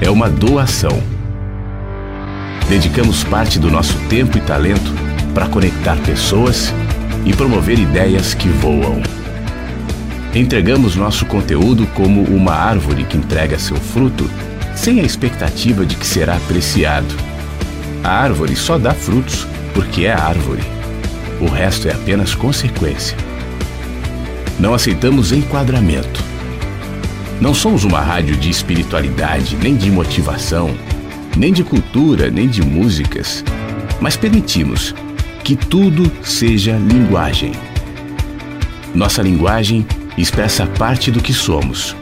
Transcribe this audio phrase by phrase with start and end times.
[0.00, 1.02] é uma doação.
[2.68, 4.92] Dedicamos parte do nosso tempo e talento
[5.32, 6.72] para conectar pessoas
[7.24, 9.02] e promover ideias que voam.
[10.34, 14.28] Entregamos nosso conteúdo como uma árvore que entrega seu fruto
[14.74, 17.14] sem a expectativa de que será apreciado.
[18.02, 20.62] A árvore só dá frutos porque é árvore.
[21.40, 23.16] O resto é apenas consequência.
[24.58, 26.33] Não aceitamos enquadramento
[27.40, 30.74] não somos uma rádio de espiritualidade, nem de motivação,
[31.36, 33.44] nem de cultura, nem de músicas,
[34.00, 34.94] mas permitimos
[35.42, 37.52] que tudo seja linguagem.
[38.94, 41.94] Nossa linguagem expressa parte do que somos,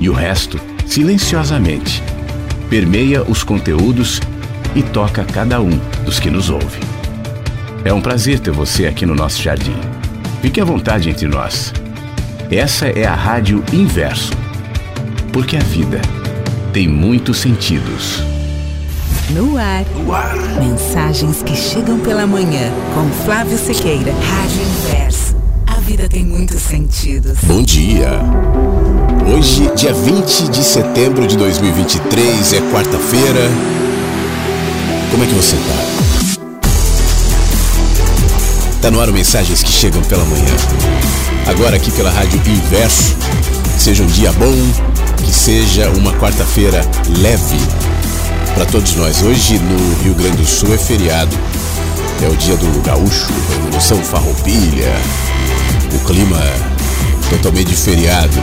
[0.00, 2.02] e o resto, silenciosamente,
[2.70, 4.20] permeia os conteúdos
[4.74, 6.80] e toca cada um dos que nos ouve.
[7.84, 9.76] É um prazer ter você aqui no nosso jardim.
[10.40, 11.72] Fique à vontade entre nós.
[12.50, 14.32] Essa é a Rádio Inverso
[15.32, 16.00] porque a vida
[16.72, 18.22] tem muitos sentidos.
[19.30, 19.84] No ar.
[19.94, 20.36] No ar.
[20.60, 24.12] Mensagens que chegam pela manhã com Flávio Sequeira.
[24.12, 25.36] Rádio Inverso.
[25.66, 27.38] A vida tem muitos sentidos.
[27.44, 28.10] Bom dia.
[29.32, 33.48] Hoje, dia 20 de setembro de 2023, é quarta-feira.
[35.10, 36.40] Como é que você tá?
[38.82, 40.54] Tá no ar o Mensagens que chegam pela manhã.
[41.46, 43.16] Agora aqui pela Rádio Inverso.
[43.78, 44.89] Seja um dia bom,
[45.24, 46.80] que seja uma quarta-feira
[47.18, 47.58] leve
[48.54, 49.22] para todos nós.
[49.22, 51.36] Hoje no Rio Grande do Sul é feriado.
[52.22, 54.92] É o dia do gaúcho, Revolução Farroupilha,
[55.94, 56.38] o clima
[57.30, 58.36] totalmente de feriado.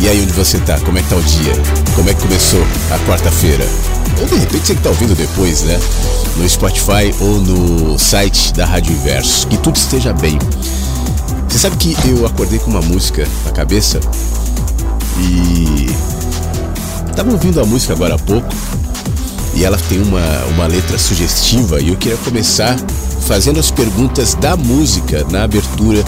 [0.00, 0.78] E aí onde você tá?
[0.80, 1.52] Como é que tá o dia?
[1.94, 3.64] Como é que começou a quarta-feira?
[4.28, 5.78] De repente você que tá ouvindo depois, né?
[6.36, 9.46] No Spotify ou no site da Rádio Inverso.
[9.46, 10.38] Que tudo esteja bem.
[11.48, 14.00] Você sabe que eu acordei com uma música na cabeça
[15.20, 15.86] e
[17.14, 18.48] tava ouvindo a música agora há pouco
[19.54, 22.76] e ela tem uma, uma letra sugestiva e eu queria começar
[23.26, 26.02] fazendo as perguntas da música na abertura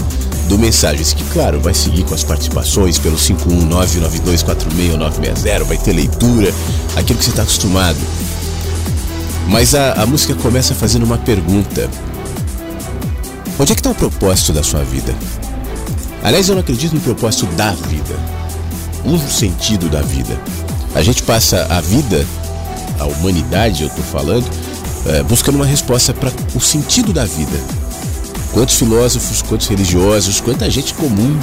[0.47, 6.53] do Mensagens, que claro, vai seguir com as participações pelo 51992469960, vai ter leitura,
[6.95, 7.99] aquilo que você está acostumado.
[9.47, 11.89] Mas a, a música começa fazendo uma pergunta.
[13.57, 15.15] Onde é que está o propósito da sua vida?
[16.23, 18.42] Aliás, eu não acredito no propósito da vida
[19.05, 20.39] um sentido da vida.
[20.95, 22.25] A gente passa a vida,
[22.99, 24.47] a humanidade, eu estou falando,
[25.07, 27.59] é, buscando uma resposta para o sentido da vida.
[28.51, 31.39] Quantos filósofos, quantos religiosos, quanta gente comum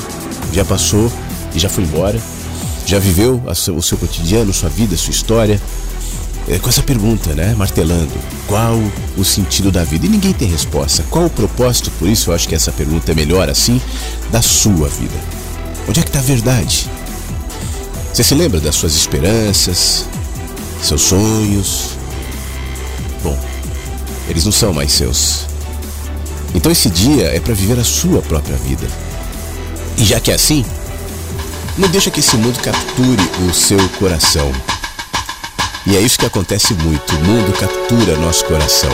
[0.52, 1.10] já passou
[1.54, 2.20] e já foi embora,
[2.86, 3.42] já viveu
[3.76, 5.60] o seu cotidiano, sua vida, sua história,
[6.48, 7.54] é, com essa pergunta, né?
[7.56, 8.12] Martelando:
[8.46, 8.76] qual
[9.16, 10.06] o sentido da vida?
[10.06, 11.04] E ninguém tem resposta.
[11.10, 11.90] Qual o propósito?
[11.98, 13.80] Por isso eu acho que essa pergunta é melhor assim,
[14.30, 15.14] da sua vida.
[15.88, 16.88] Onde é que está a verdade?
[18.12, 20.04] Você se lembra das suas esperanças,
[20.82, 21.90] seus sonhos?
[23.22, 23.38] Bom,
[24.28, 25.46] eles não são mais seus.
[26.54, 28.86] Então esse dia é para viver a sua própria vida.
[29.96, 30.64] E já que é assim,
[31.78, 34.50] não deixa que esse mundo capture o seu coração.
[35.86, 37.14] E é isso que acontece muito.
[37.14, 38.90] O mundo captura nosso coração.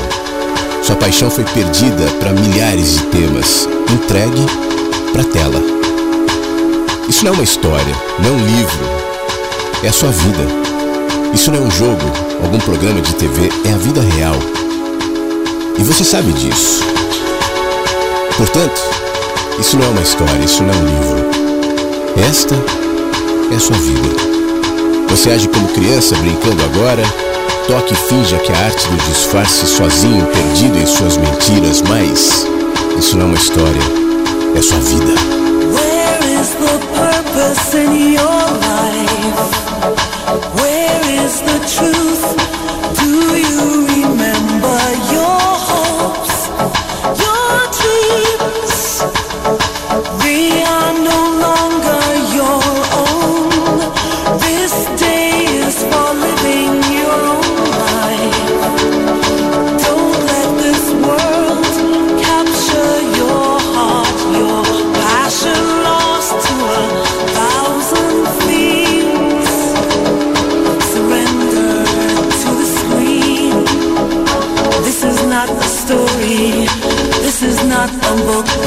[0.83, 4.47] Sua paixão foi perdida para milhares de temas, entregue
[5.13, 5.61] para tela.
[7.09, 8.96] Isso não é uma história, não é um livro,
[9.87, 10.43] é a sua vida.
[11.33, 12.03] Isso não é um jogo,
[12.43, 14.35] algum programa de TV, é a vida real.
[15.79, 16.83] E você sabe disso.
[18.37, 18.83] Portanto,
[19.61, 21.31] isso não é uma história, isso não é um livro.
[22.29, 22.57] Esta
[23.53, 24.09] é a sua vida.
[25.09, 27.05] Você age como criança brincando agora,
[27.69, 32.45] toque e finja que a arte do disfarce sozinho, perdido em suas mentiras, mas
[32.99, 33.83] isso não é uma história,
[34.57, 35.15] é sua vida.
[35.73, 39.66] Where is the purpose in your life?
[39.77, 42.66] Where is the truth?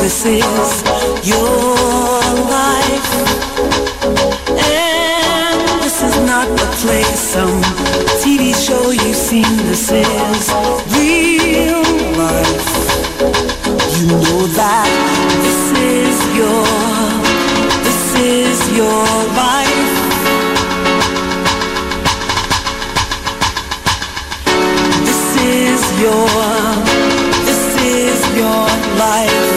[0.09, 1.75] This is your
[2.49, 3.09] life.
[4.57, 7.61] And this is not a play, some
[8.17, 10.49] TV show you've seen, this is
[10.97, 11.83] real
[12.17, 12.69] life.
[13.93, 14.89] You know that
[15.45, 16.65] this is your,
[17.85, 19.05] this is your
[19.37, 19.93] life.
[25.05, 26.25] This is your,
[27.45, 28.65] this is your
[28.97, 29.48] life, life,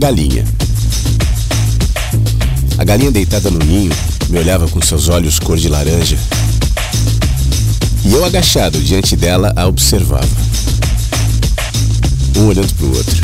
[0.00, 0.46] galinha.
[2.78, 3.92] A galinha deitada no ninho
[4.30, 6.16] me olhava com seus olhos cor de laranja.
[8.06, 10.26] E eu agachado diante dela a observava.
[12.34, 13.20] Um olhando para o outro.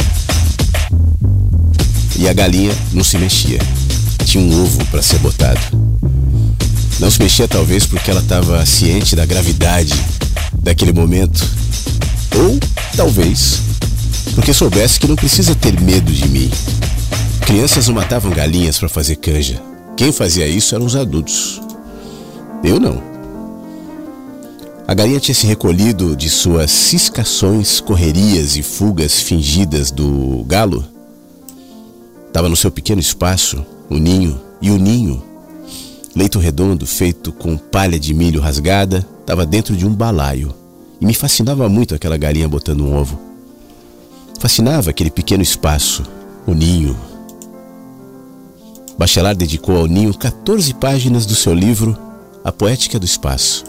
[2.19, 3.59] E a galinha não se mexia.
[4.27, 5.61] Tinha um ovo para ser botado.
[7.01, 9.95] Não se mexia talvez porque ela estava ciente da gravidade
[10.63, 11.43] daquele momento.
[12.35, 12.61] Ou
[12.95, 13.63] talvez
[14.37, 16.51] porque soubesse que não precisa ter medo de mim.
[17.47, 19.61] Crianças não matavam galinhas para fazer canja.
[19.97, 21.61] Quem fazia isso eram os adultos.
[22.63, 23.03] Eu não.
[24.87, 30.85] A galinha tinha se recolhido de suas ciscações, correrias e fugas fingidas do galo.
[32.29, 35.23] Estava no seu pequeno espaço, o ninho, e o ninho,
[36.15, 40.55] leito redondo feito com palha de milho rasgada, estava dentro de um balaio,
[41.01, 43.26] e me fascinava muito aquela galinha botando um ovo.
[44.39, 46.03] Fascinava aquele pequeno espaço,
[46.47, 46.97] o ninho.
[48.99, 51.97] Bachelard dedicou ao ninho 14 páginas do seu livro
[52.45, 53.65] A Poética do Espaço.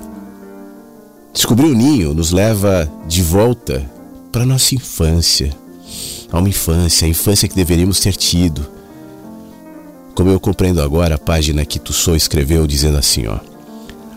[1.34, 3.90] Descobrir o ninho nos leva de volta
[4.32, 5.56] para nossa infância,
[6.32, 8.68] a uma infância, a infância que deveríamos ter tido.
[10.14, 13.40] Como eu compreendo agora a página que Tussou escreveu dizendo assim, ó: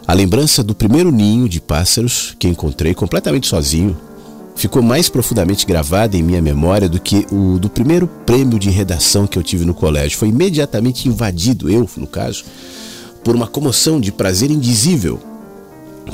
[0.06, 3.96] A lembrança do primeiro ninho de pássaros que encontrei completamente sozinho
[4.54, 9.26] ficou mais profundamente gravada em minha memória do que o do primeiro prêmio de redação
[9.26, 10.18] que eu tive no colégio.
[10.18, 12.44] Foi imediatamente invadido, eu, no caso,
[13.24, 15.20] por uma comoção de prazer indizível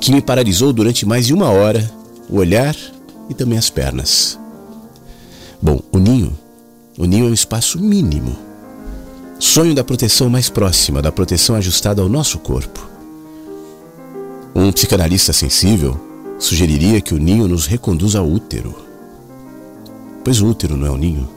[0.01, 1.91] que me paralisou durante mais de uma hora
[2.29, 2.77] o olhar
[3.29, 4.39] e também as pernas.
[5.61, 6.37] Bom, o ninho,
[6.99, 8.37] o ninho é um espaço mínimo.
[9.39, 12.89] Sonho da proteção mais próxima, da proteção ajustada ao nosso corpo.
[14.55, 16.01] Um psicanalista sensível
[16.39, 18.75] sugeriria que o ninho nos reconduza ao útero.
[20.25, 21.29] Pois o útero não é o ninho.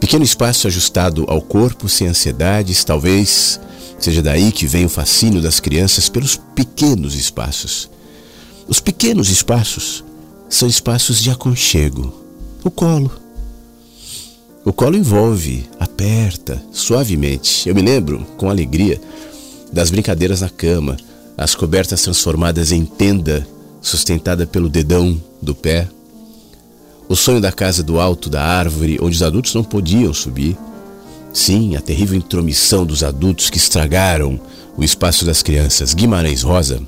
[0.00, 3.58] Pequeno espaço ajustado ao corpo, sem ansiedades, talvez
[3.98, 7.90] seja daí que vem o fascínio das crianças pelos pequenos espaços.
[8.68, 10.04] Os pequenos espaços
[10.48, 12.14] são espaços de aconchego.
[12.62, 13.10] O colo.
[14.64, 17.68] O colo envolve, aperta, suavemente.
[17.68, 19.00] Eu me lembro, com alegria,
[19.72, 20.96] das brincadeiras na cama,
[21.36, 23.46] as cobertas transformadas em tenda,
[23.80, 25.88] sustentada pelo dedão do pé.
[27.08, 30.56] O sonho da casa do alto da árvore, onde os adultos não podiam subir.
[31.32, 34.40] Sim, a terrível intromissão dos adultos que estragaram
[34.76, 35.92] o espaço das crianças.
[35.92, 36.80] Guimarães Rosa.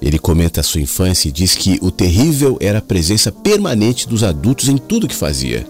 [0.00, 4.22] Ele comenta a sua infância e diz que o terrível era a presença permanente dos
[4.22, 5.66] adultos em tudo que fazia.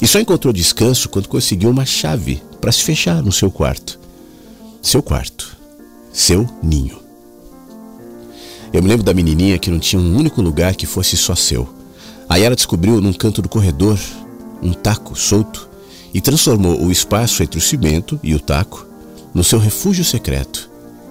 [0.00, 3.98] E só encontrou descanso quando conseguiu uma chave para se fechar no seu quarto.
[4.80, 5.57] Seu quarto
[6.18, 6.98] seu ninho.
[8.72, 11.68] Eu me lembro da menininha que não tinha um único lugar que fosse só seu.
[12.28, 13.98] Aí ela descobriu num canto do corredor
[14.60, 15.68] um taco solto
[16.12, 18.84] e transformou o espaço entre o cimento e o taco
[19.32, 20.68] no seu refúgio secreto.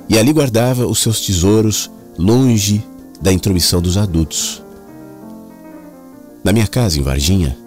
[0.09, 2.83] E ali guardava os seus tesouros longe
[3.21, 4.61] da intromissão dos adultos.
[6.43, 7.57] Na minha casa em Varginha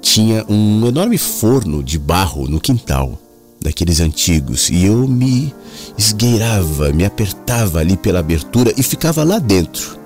[0.00, 3.18] tinha um enorme forno de barro no quintal
[3.62, 5.54] daqueles antigos, e eu me
[5.96, 9.98] esgueirava, me apertava ali pela abertura e ficava lá dentro.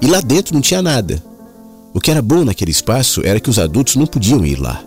[0.00, 1.22] E lá dentro não tinha nada.
[1.92, 4.82] O que era bom naquele espaço era que os adultos não podiam ir lá.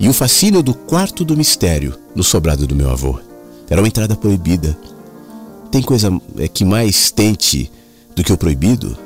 [0.00, 3.20] E o fascínio do quarto do mistério no sobrado do meu avô.
[3.68, 4.76] Era uma entrada proibida.
[5.70, 7.70] Tem coisa é, que mais tente
[8.16, 8.96] do que o proibido?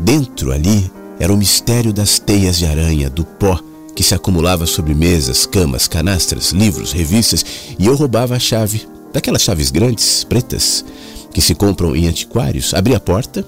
[0.00, 3.58] Dentro ali era o mistério das teias de aranha, do pó
[3.96, 7.44] que se acumulava sobre mesas, camas, canastras, livros, revistas,
[7.78, 10.84] e eu roubava a chave, daquelas chaves grandes, pretas,
[11.32, 13.44] que se compram em antiquários, abria a porta,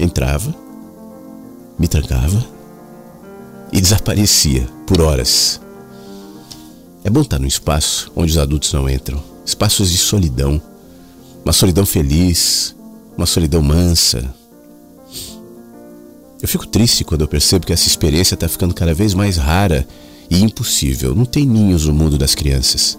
[0.00, 0.52] entrava,
[1.78, 2.44] me trancava
[3.72, 5.60] e desaparecia por horas.
[7.04, 10.60] É bom estar num espaço onde os adultos não entram, espaços de solidão,
[11.44, 12.74] uma solidão feliz,
[13.16, 14.34] uma solidão mansa,
[16.40, 19.86] eu fico triste quando eu percebo que essa experiência está ficando cada vez mais rara
[20.30, 21.14] e impossível.
[21.14, 22.98] Não tem ninhos no mundo das crianças.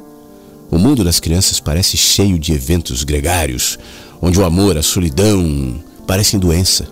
[0.69, 3.79] O mundo das crianças parece cheio de eventos gregários,
[4.21, 6.87] onde o amor, a solidão parecem doença.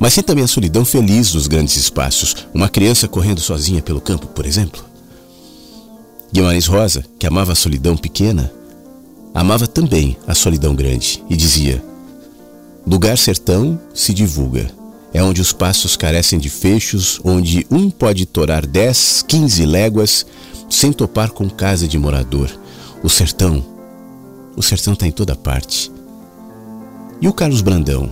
[0.00, 4.26] Mas tem também a solidão feliz dos grandes espaços, uma criança correndo sozinha pelo campo,
[4.28, 4.84] por exemplo.
[6.32, 8.52] Guimarães Rosa, que amava a solidão pequena,
[9.34, 11.82] amava também a solidão grande e dizia:
[12.86, 14.70] Lugar sertão se divulga,
[15.12, 20.26] é onde os passos carecem de fechos, onde um pode torar 10, 15 léguas
[20.68, 22.50] sem topar com casa de morador.
[23.02, 23.64] O sertão,
[24.56, 25.90] o sertão está em toda parte.
[27.20, 28.10] E o Carlos Brandão,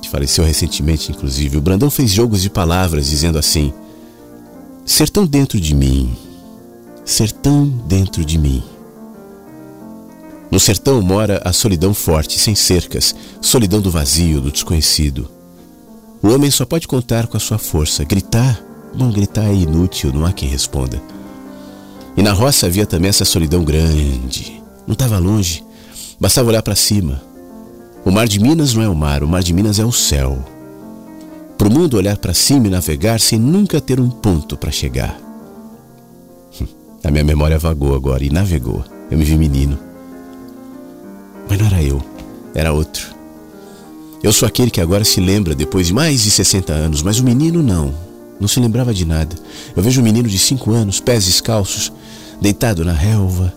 [0.00, 3.72] que faleceu recentemente, inclusive, o Brandão fez jogos de palavras dizendo assim:
[4.84, 6.14] Sertão dentro de mim,
[7.04, 8.62] sertão dentro de mim.
[10.50, 15.30] No sertão mora a solidão forte, sem cercas, solidão do vazio, do desconhecido.
[16.22, 18.04] O homem só pode contar com a sua força.
[18.04, 18.62] Gritar,
[18.94, 21.02] bom, gritar é inútil, não há quem responda.
[22.16, 24.62] E na roça havia também essa solidão grande.
[24.86, 25.64] Não estava longe,
[26.20, 27.20] bastava olhar para cima.
[28.04, 30.38] O mar de Minas não é o mar, o mar de Minas é o céu.
[31.58, 35.18] Para o mundo olhar para cima e navegar sem nunca ter um ponto para chegar.
[37.04, 38.84] A minha memória vagou agora e navegou.
[39.10, 39.78] Eu me vi menino.
[41.48, 42.00] Mas não era eu,
[42.54, 43.11] era outro.
[44.22, 47.24] Eu sou aquele que agora se lembra depois de mais de 60 anos, mas o
[47.24, 47.94] menino não.
[48.40, 49.34] Não se lembrava de nada.
[49.74, 51.92] Eu vejo um menino de 5 anos, pés descalços,
[52.40, 53.52] deitado na relva,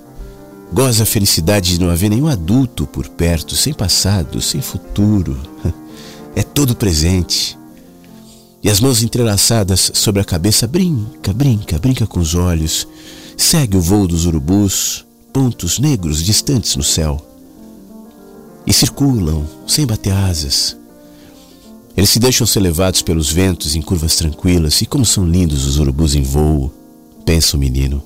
[0.76, 5.38] Goza a felicidade de não haver nenhum adulto por perto, sem passado, sem futuro.
[6.38, 7.58] É todo presente.
[8.62, 12.86] E as mãos entrelaçadas sobre a cabeça brinca, brinca, brinca com os olhos.
[13.38, 17.26] Segue o voo dos urubus, pontos negros distantes no céu.
[18.66, 20.76] E circulam, sem bater asas.
[21.96, 25.78] Eles se deixam ser levados pelos ventos em curvas tranquilas, e como são lindos os
[25.78, 26.72] urubus em voo,
[27.26, 28.04] pensa o menino.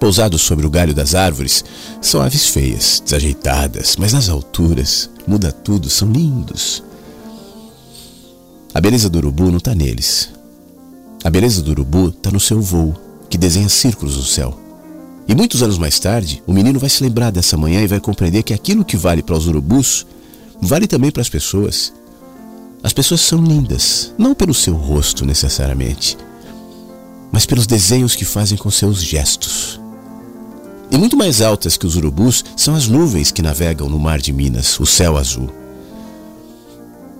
[0.00, 1.64] Pousados sobre o galho das árvores,
[2.00, 6.82] são aves feias, desajeitadas, mas nas alturas muda tudo, são lindos.
[8.72, 10.30] A beleza do urubu não está neles.
[11.24, 12.94] A beleza do urubu está no seu voo,
[13.28, 14.67] que desenha círculos no céu.
[15.28, 18.42] E muitos anos mais tarde, o menino vai se lembrar dessa manhã e vai compreender
[18.42, 20.06] que aquilo que vale para os urubus
[20.58, 21.92] vale também para as pessoas.
[22.82, 26.16] As pessoas são lindas, não pelo seu rosto necessariamente,
[27.30, 29.78] mas pelos desenhos que fazem com seus gestos.
[30.90, 34.32] E muito mais altas que os urubus são as nuvens que navegam no mar de
[34.32, 35.50] Minas, o céu azul.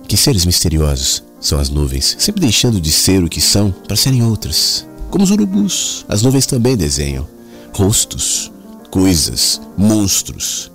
[0.07, 4.23] Que seres misteriosos são as nuvens, sempre deixando de ser o que são para serem
[4.23, 4.87] outras.
[5.11, 7.38] Como os urubus, as nuvens também desenham
[7.73, 8.51] rostos,
[8.91, 10.71] coisas, monstros.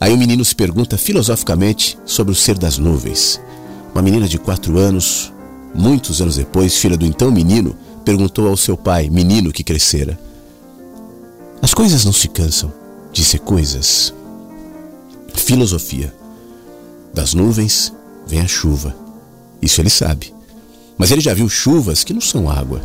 [0.00, 3.40] Aí o menino se pergunta filosoficamente sobre o ser das nuvens.
[3.94, 5.32] Uma menina de quatro anos,
[5.74, 10.18] muitos anos depois, filha do então menino, perguntou ao seu pai, menino que crescera:
[11.62, 12.72] as coisas não se cansam
[13.12, 14.12] de ser coisas.
[15.34, 16.14] Filosofia.
[17.14, 17.92] Das nuvens
[18.26, 18.94] vem a chuva.
[19.62, 20.34] Isso ele sabe.
[20.98, 22.82] Mas ele já viu chuvas que não são água.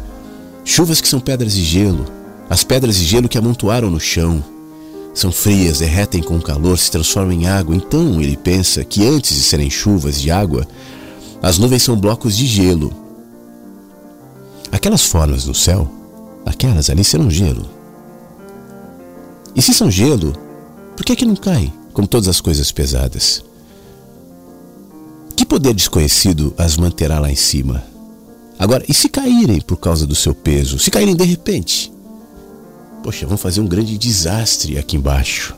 [0.63, 2.05] Chuvas que são pedras de gelo.
[2.49, 4.43] As pedras de gelo que amontoaram no chão.
[5.13, 7.75] São frias, derretem com o calor, se transformam em água.
[7.75, 10.67] Então ele pensa que antes de serem chuvas de água,
[11.41, 12.91] as nuvens são blocos de gelo.
[14.71, 15.89] Aquelas formas no céu,
[16.45, 17.69] aquelas ali serão gelo.
[19.55, 20.33] E se são gelo,
[20.95, 23.43] por que, é que não cai, como todas as coisas pesadas?
[25.35, 27.83] Que poder desconhecido as manterá lá em cima?
[28.57, 30.77] Agora, e se caírem por causa do seu peso?
[30.77, 31.91] Se caírem de repente?
[33.03, 35.55] Poxa, vão fazer um grande desastre aqui embaixo.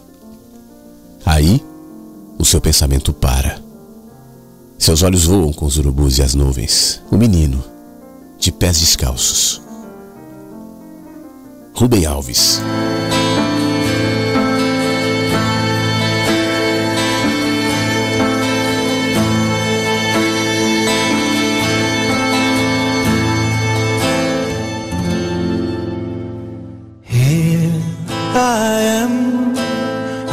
[1.26, 1.64] Aí,
[2.38, 3.60] o seu pensamento para.
[4.78, 7.02] Seus olhos voam com os urubus e as nuvens.
[7.12, 7.64] O menino,
[8.40, 9.62] de pés descalços.
[11.74, 12.60] Rubem Alves.
[28.36, 29.56] I am,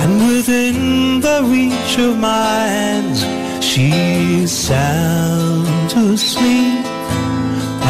[0.02, 3.24] and within the reach of my hands,
[3.64, 6.86] she's sound asleep,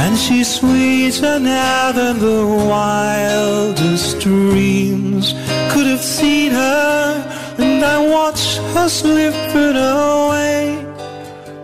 [0.00, 5.34] and she's sweeter now than the wildest dreams
[5.70, 10.84] could have seen her, and I watch her slipping away.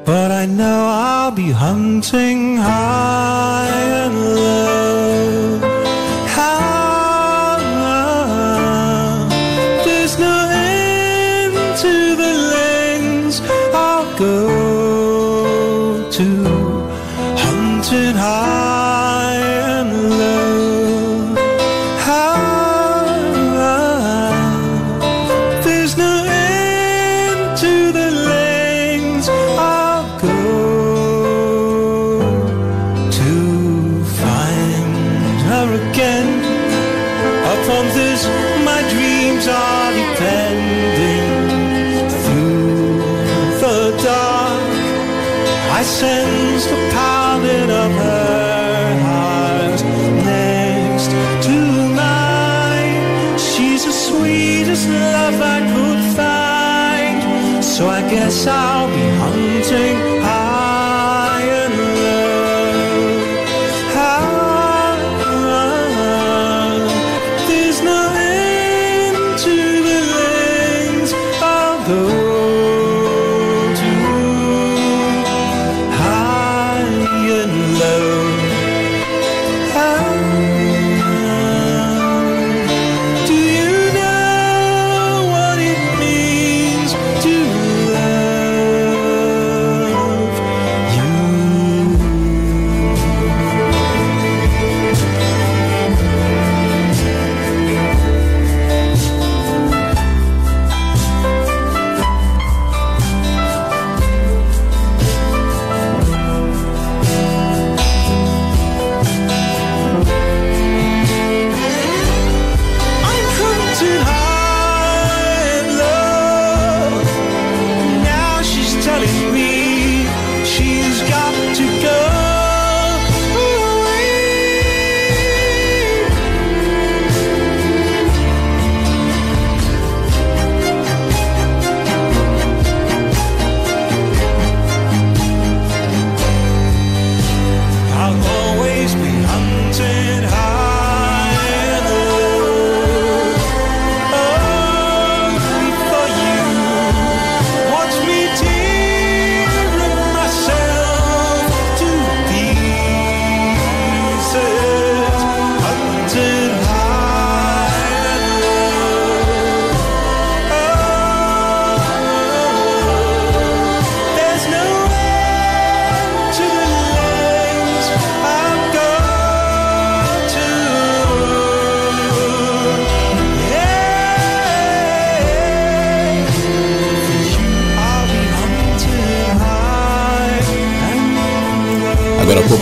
[0.04, 3.70] But I know I'll be hunting high
[4.04, 5.73] and low.
[45.76, 49.80] I sense the pounding of her heart
[50.24, 51.10] next
[51.46, 51.56] to
[52.00, 53.38] mine.
[53.40, 57.64] She's the sweetest love I could find.
[57.64, 58.86] So I guess I'll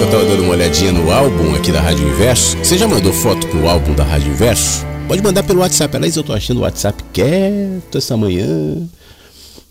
[0.03, 2.59] eu tava dando uma olhadinha no álbum aqui da Rádio Inverso.
[2.59, 4.85] Você já mandou foto pro álbum da Rádio Inverso?
[5.07, 5.97] Pode mandar pelo WhatsApp.
[5.97, 8.83] Aliás, eu tô achando o WhatsApp quieto essa manhã.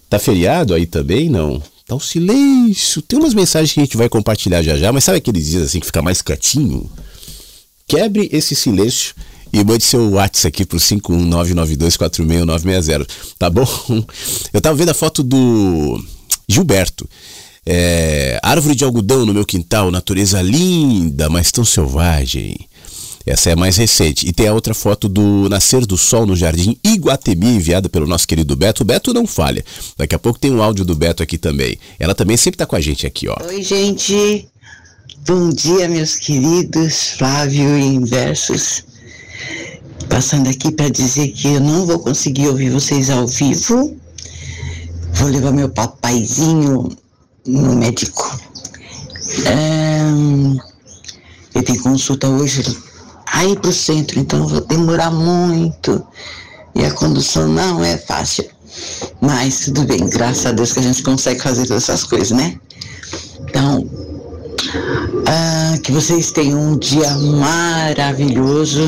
[0.10, 1.28] Tá feriado aí também?
[1.28, 1.62] Não.
[1.86, 3.02] Tá um silêncio.
[3.02, 5.82] Tem umas mensagens que a gente vai compartilhar já já, mas sabe aqueles dias assim
[5.82, 6.90] que fica mais quietinho?
[7.86, 9.14] Quebre esse silêncio
[9.52, 13.06] e mande seu WhatsApp aqui pro 51992469960,
[13.38, 13.68] tá bom?
[14.54, 16.02] Eu tava vendo a foto do
[16.48, 17.06] Gilberto.
[17.66, 22.58] É, árvore de algodão no meu quintal, natureza linda, mas tão selvagem.
[23.26, 24.28] Essa é a mais recente.
[24.28, 28.28] E tem a outra foto do nascer do sol no Jardim Iguatemi, enviada pelo nosso
[28.28, 28.82] querido Beto.
[28.82, 29.64] O Beto não falha.
[29.96, 31.78] Daqui a pouco tem um áudio do Beto aqui também.
[32.00, 33.36] Ela também sempre tá com a gente aqui, ó.
[33.46, 34.48] Oi, gente.
[35.28, 38.84] Bom dia, meus queridos Flávio e Inversos.
[40.10, 43.96] Passando aqui para dizer que eu não vou conseguir ouvir vocês ao vivo.
[45.14, 46.90] Vou levar meu papaizinho
[47.46, 48.40] no médico.
[51.54, 52.64] Ele tem consulta hoje
[53.26, 56.06] aí pro centro, então eu vou demorar muito.
[56.74, 58.50] E a condução não é fácil.
[59.20, 62.58] Mas tudo bem, graças a Deus que a gente consegue fazer todas essas coisas, né?
[63.42, 63.86] Então,
[65.28, 68.82] ah, que vocês tenham um dia maravilhoso,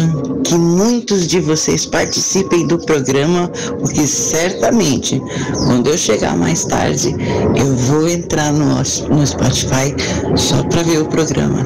[0.44, 5.22] que muitos de vocês participem do programa, porque certamente,
[5.66, 7.16] quando eu chegar mais tarde,
[7.56, 9.96] eu vou entrar no, no Spotify
[10.36, 11.64] só para ver o programa,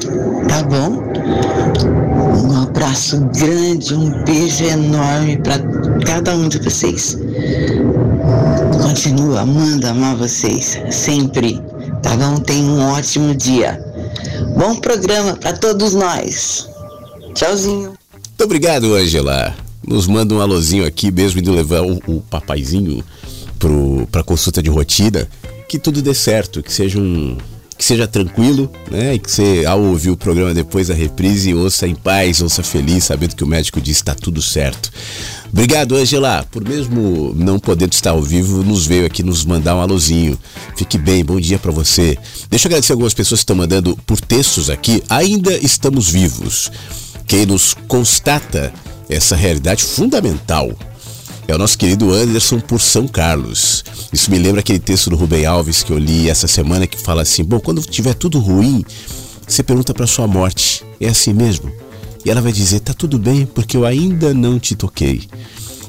[0.47, 1.03] tá bom?
[2.43, 5.59] Um abraço grande, um beijo enorme para
[6.05, 7.17] cada um de vocês.
[8.81, 11.61] Continuo amando amar vocês, sempre.
[12.03, 13.86] Cada um tem um ótimo dia.
[14.57, 16.67] Bom programa para todos nós.
[17.33, 17.93] Tchauzinho.
[18.13, 19.55] Muito obrigado, Angela.
[19.85, 23.03] Nos manda um alôzinho aqui, mesmo indo levar o, o papaizinho
[23.57, 25.27] pro, pra consulta de rotina.
[25.67, 27.37] Que tudo dê certo, que seja um.
[27.77, 29.13] Que seja tranquilo, né?
[29.13, 33.03] E que você, ao ouvir o programa depois da reprise, ouça em paz, ouça feliz,
[33.03, 34.91] sabendo que o médico diz está tudo certo.
[35.51, 39.81] Obrigado, Angela, por mesmo não podendo estar ao vivo, nos veio aqui nos mandar um
[39.81, 40.37] alôzinho.
[40.75, 42.17] Fique bem, bom dia para você.
[42.49, 45.03] Deixa eu agradecer algumas pessoas que estão mandando por textos aqui.
[45.07, 46.71] Ainda estamos vivos.
[47.27, 48.73] Quem nos constata
[49.09, 50.71] essa realidade fundamental
[51.47, 53.83] é o nosso querido Anderson por São Carlos.
[54.11, 57.21] Isso me lembra aquele texto do Rubem Alves que eu li essa semana que fala
[57.21, 58.83] assim: bom, quando tiver tudo ruim,
[59.47, 60.83] você pergunta para sua morte.
[60.99, 61.71] É assim mesmo?
[62.25, 65.23] E ela vai dizer: tá tudo bem, porque eu ainda não te toquei.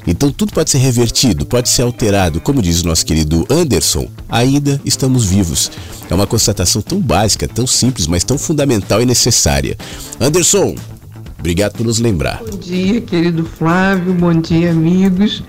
[0.06, 2.40] Então tudo pode ser revertido, pode ser alterado.
[2.40, 5.70] Como diz o nosso querido Anderson, ainda estamos vivos.
[6.08, 9.76] É uma constatação tão básica, tão simples, mas tão fundamental e necessária.
[10.18, 10.74] Anderson,
[11.38, 12.42] obrigado por nos lembrar.
[12.44, 15.42] Bom dia, querido Flávio, bom dia, amigos.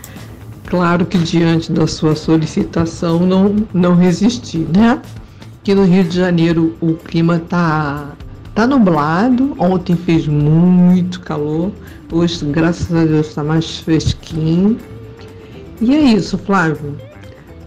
[0.65, 5.01] Claro que diante da sua solicitação não, não resisti, né?
[5.61, 8.11] Aqui no Rio de Janeiro o clima tá,
[8.53, 11.71] tá nublado, ontem fez muito calor,
[12.11, 14.77] hoje, graças a Deus, está mais fresquinho.
[15.81, 16.95] E é isso, Flávio.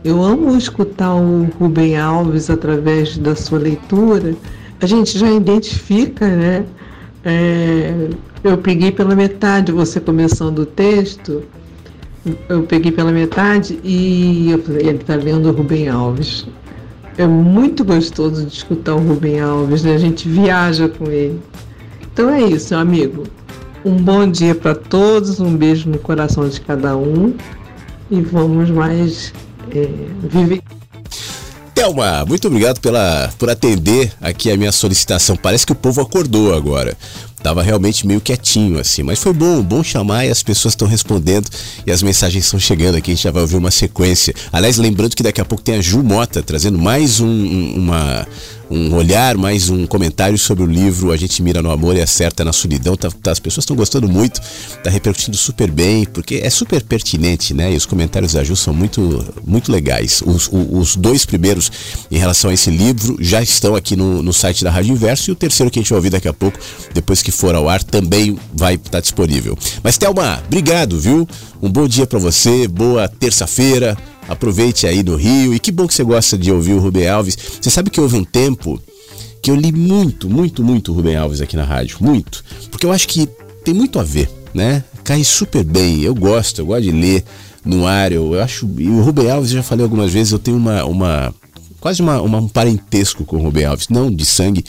[0.04, 4.35] Eu amo escutar o Rubem Alves através da sua leitura.
[4.80, 6.64] A gente já identifica, né?
[7.24, 8.08] É,
[8.42, 11.42] eu peguei pela metade você começando o texto,
[12.48, 16.46] eu peguei pela metade e eu falei, ele está lendo o Rubem Alves.
[17.16, 19.94] É muito gostoso de escutar o Rubem Alves, né?
[19.94, 21.40] A gente viaja com ele.
[22.12, 23.24] Então é isso, amigo.
[23.85, 27.35] Um bom dia para todos, um beijo no coração de cada um
[28.11, 29.32] e vamos mais
[29.74, 29.88] é,
[30.22, 30.62] viver.
[31.74, 35.37] Thelma, muito obrigado pela, por atender aqui a minha solicitação.
[35.37, 36.96] Parece que o povo acordou agora.
[37.42, 41.48] Tava realmente meio quietinho assim, mas foi bom, bom chamar e as pessoas estão respondendo
[41.85, 44.32] e as mensagens estão chegando aqui, a gente já vai ouvir uma sequência.
[44.52, 48.28] Aliás, lembrando que daqui a pouco tem a Ju Mota trazendo mais um, um, uma,
[48.72, 52.42] um olhar, mais um comentário sobre o livro A gente mira no amor e acerta
[52.42, 52.96] na solidão.
[52.96, 54.40] Tá, tá, as pessoas estão gostando muito,
[54.82, 57.72] tá repercutindo super bem, porque é super pertinente, né?
[57.72, 60.22] E os comentários da Ju são muito, muito legais.
[60.24, 61.70] Os, os, dois primeiros
[62.11, 65.32] em relação a esse livro já estão aqui no, no site da Rádio Inverso e
[65.32, 66.58] o terceiro que a gente vai ouvir daqui a pouco,
[66.94, 69.56] depois que for ao ar, também vai estar disponível.
[69.82, 71.28] Mas Thelma, obrigado, viu?
[71.61, 73.96] Um bom dia para você, boa terça-feira.
[74.28, 77.37] Aproveite aí no Rio e que bom que você gosta de ouvir o Rubem Alves.
[77.61, 78.80] Você sabe que houve um tempo
[79.42, 82.92] que eu li muito, muito, muito o Rubem Alves aqui na rádio, muito, porque eu
[82.92, 83.28] acho que
[83.64, 84.85] tem muito a ver, né?
[85.02, 87.24] Cai super bem, eu gosto, eu gosto de ler
[87.64, 90.38] no ar, eu, eu acho, e o Rubem Alves, eu já falei algumas vezes, eu
[90.38, 91.35] tenho uma, uma
[91.80, 94.64] quase uma, uma, um parentesco com o Rubem Alves, não de sangue,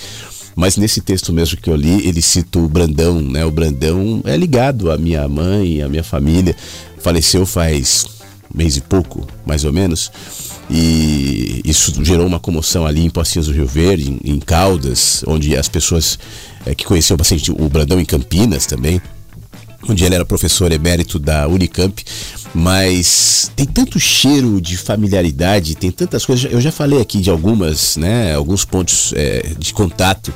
[0.56, 3.46] mas nesse texto mesmo que eu li, ele cita o Brandão, né?
[3.46, 6.56] O Brandão é ligado à minha mãe, à minha família.
[7.00, 8.06] Faleceu faz
[8.54, 10.12] mês e pouco, mais ou menos.
[10.70, 15.56] e isso gerou uma comoção ali em Pocinhos do Rio Verde, em, em Caldas, onde
[15.56, 16.18] as pessoas
[16.66, 19.02] é, que conheciam bastante o Brandão em Campinas também,
[19.88, 22.04] onde ele era professor emérito da Unicamp,
[22.54, 26.52] mas tem tanto cheiro de familiaridade, tem tantas coisas.
[26.52, 30.34] Eu já falei aqui de algumas, né, alguns pontos é, de contato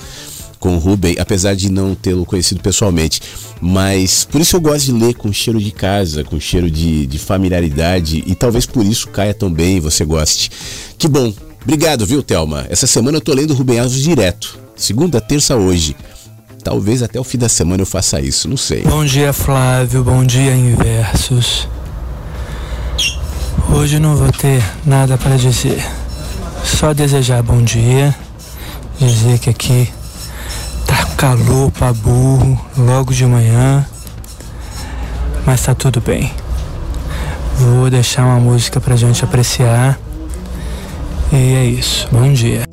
[0.59, 3.21] com o Ruben, apesar de não tê-lo conhecido pessoalmente.
[3.61, 7.19] Mas por isso eu gosto de ler com cheiro de casa, com cheiro de, de
[7.19, 10.51] familiaridade, e talvez por isso caia tão bem e você goste.
[10.97, 11.33] Que bom.
[11.63, 12.65] Obrigado, viu, Thelma?
[12.69, 14.57] Essa semana eu tô lendo Rubem Alves direto.
[14.75, 15.95] Segunda, terça, hoje.
[16.63, 18.83] Talvez até o fim da semana eu faça isso, não sei.
[18.83, 20.03] Bom dia, Flávio.
[20.03, 21.67] Bom dia, Inversos.
[23.73, 25.83] Hoje não vou ter nada para dizer.
[26.63, 28.15] Só desejar bom dia.
[28.99, 29.89] Dizer que aqui
[31.17, 33.85] calor pra burro logo de manhã.
[35.45, 36.31] Mas tá tudo bem.
[37.55, 39.99] Vou deixar uma música pra gente apreciar.
[41.33, 42.07] E é isso.
[42.11, 42.65] Bom dia.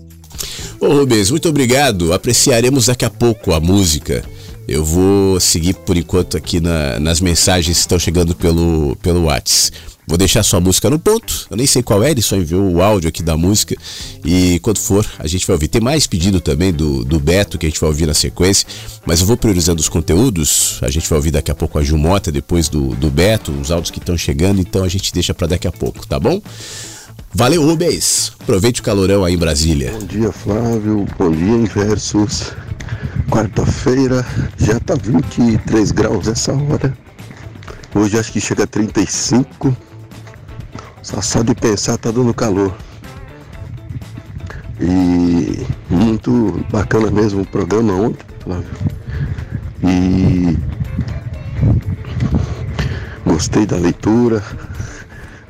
[0.78, 2.12] Ô Rubens, muito obrigado.
[2.12, 4.22] Apreciaremos daqui a pouco a música.
[4.66, 9.70] Eu vou seguir por enquanto aqui na- nas mensagens que estão chegando pelo, pelo Whats.
[10.06, 11.46] Vou deixar sua música no ponto.
[11.50, 13.74] Eu nem sei qual é, ele só enviou o áudio aqui da música.
[14.24, 15.68] E quando for, a gente vai ouvir.
[15.68, 18.66] Tem mais pedido também do, do Beto que a gente vai ouvir na sequência.
[19.06, 20.78] Mas eu vou priorizando os conteúdos.
[20.82, 23.90] A gente vai ouvir daqui a pouco a Gilmota, depois do, do Beto, os áudios
[23.90, 24.60] que estão chegando.
[24.60, 26.40] Então a gente deixa para daqui a pouco, tá bom?
[27.32, 28.32] Valeu, Rubens.
[28.40, 29.92] Aproveite o calorão aí em Brasília.
[29.98, 31.06] Bom dia, Flávio.
[31.18, 32.52] Bom dia, Inversos.
[33.30, 34.24] Quarta-feira,
[34.56, 36.96] já tá 23 graus essa hora.
[37.94, 39.76] Hoje acho que chega a 35.
[41.02, 42.74] Só só de pensar tá dando calor.
[44.80, 48.70] E muito bacana mesmo o programa ontem, Flávio.
[49.82, 50.58] E
[53.24, 54.42] gostei da leitura,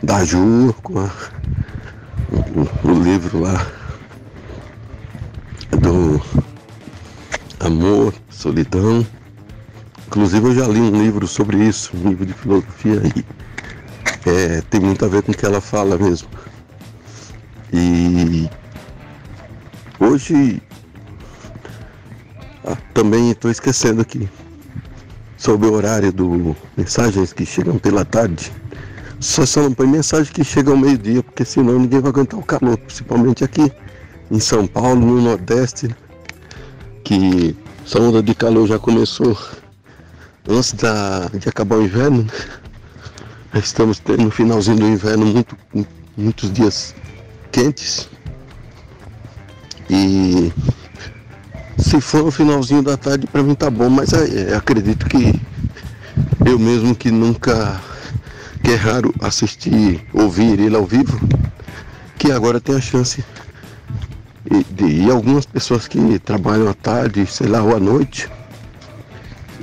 [0.03, 1.11] da Ju, com a
[2.33, 3.67] o, o livro lá
[5.71, 6.21] do
[7.67, 9.07] amor, solidão.
[10.07, 13.25] Inclusive eu já li um livro sobre isso, um livro de filosofia e
[14.29, 16.29] é, tem muito a ver com o que ela fala mesmo.
[17.73, 18.49] E
[19.99, 20.63] hoje
[22.65, 24.29] ah, também estou esquecendo aqui
[25.37, 28.53] sobre o horário do mensagens que chegam pela tarde.
[29.21, 32.77] Só não põe mensagem que chega ao meio-dia, porque senão ninguém vai aguentar o calor,
[32.77, 33.73] principalmente aqui
[34.31, 35.95] em São Paulo, no Nordeste,
[37.05, 37.55] que
[37.87, 39.39] essa onda de calor já começou
[40.49, 42.23] antes da, de acabar o inverno.
[42.23, 42.31] né?
[43.61, 45.57] Estamos tendo no finalzinho do inverno muito,
[46.17, 46.95] muitos dias
[47.53, 48.09] quentes.
[49.89, 50.51] E
[51.79, 55.39] se for no finalzinho da tarde, para mim tá bom, mas é, acredito que
[56.47, 57.81] eu mesmo que nunca
[58.63, 61.21] que é raro assistir, ouvir ele ao vivo,
[62.19, 63.23] que agora tem a chance
[64.51, 68.29] e, de, e algumas pessoas que trabalham à tarde, sei lá, ou à noite,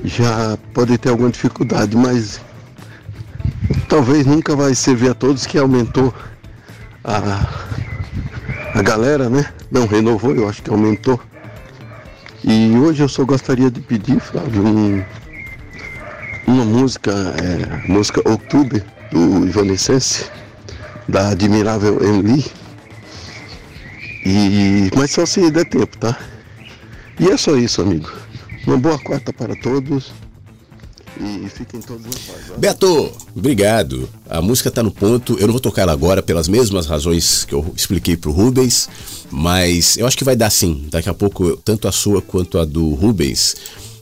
[0.03, 2.41] já podem ter alguma dificuldade, mas
[3.87, 6.13] talvez nunca vai servir a todos que aumentou
[7.03, 7.47] a,
[8.73, 9.45] a galera, né?
[9.69, 11.19] Não renovou, eu acho que aumentou.
[12.43, 15.03] E hoje eu só gostaria de pedir, Flávio, um,
[16.47, 20.25] uma música, é, música Outubro, do Ivanescence,
[21.07, 22.45] da admirável Emily.
[24.25, 26.17] E, mas só se der tempo, tá?
[27.19, 28.11] E é só isso, amigo.
[28.65, 30.11] Uma boa quarta para todos.
[31.19, 32.51] E fiquem todos na paz.
[32.51, 32.57] ó.
[32.57, 34.09] Beto, obrigado.
[34.29, 35.33] A música tá no ponto.
[35.39, 38.89] Eu não vou tocar ela agora pelas mesmas razões que eu expliquei pro Rubens,
[39.29, 40.87] mas eu acho que vai dar sim.
[40.89, 43.55] Daqui a pouco, tanto a sua quanto a do Rubens.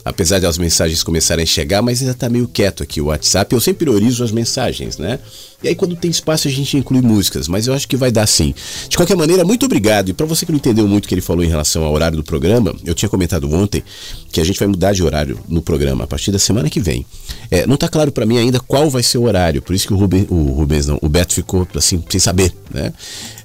[0.03, 3.53] Apesar de as mensagens começarem a chegar, mas ainda tá meio quieto aqui o WhatsApp.
[3.53, 5.19] Eu sempre priorizo as mensagens, né?
[5.61, 8.25] E aí quando tem espaço a gente inclui músicas, mas eu acho que vai dar
[8.25, 8.55] sim.
[8.87, 10.09] De qualquer maneira, muito obrigado.
[10.09, 12.15] E para você que não entendeu muito o que ele falou em relação ao horário
[12.15, 13.83] do programa, eu tinha comentado ontem
[14.31, 17.05] que a gente vai mudar de horário no programa a partir da semana que vem.
[17.51, 19.93] É, não tá claro para mim ainda qual vai ser o horário, por isso que
[19.93, 22.93] o, o Rubens não, o Beto ficou assim sem saber, né?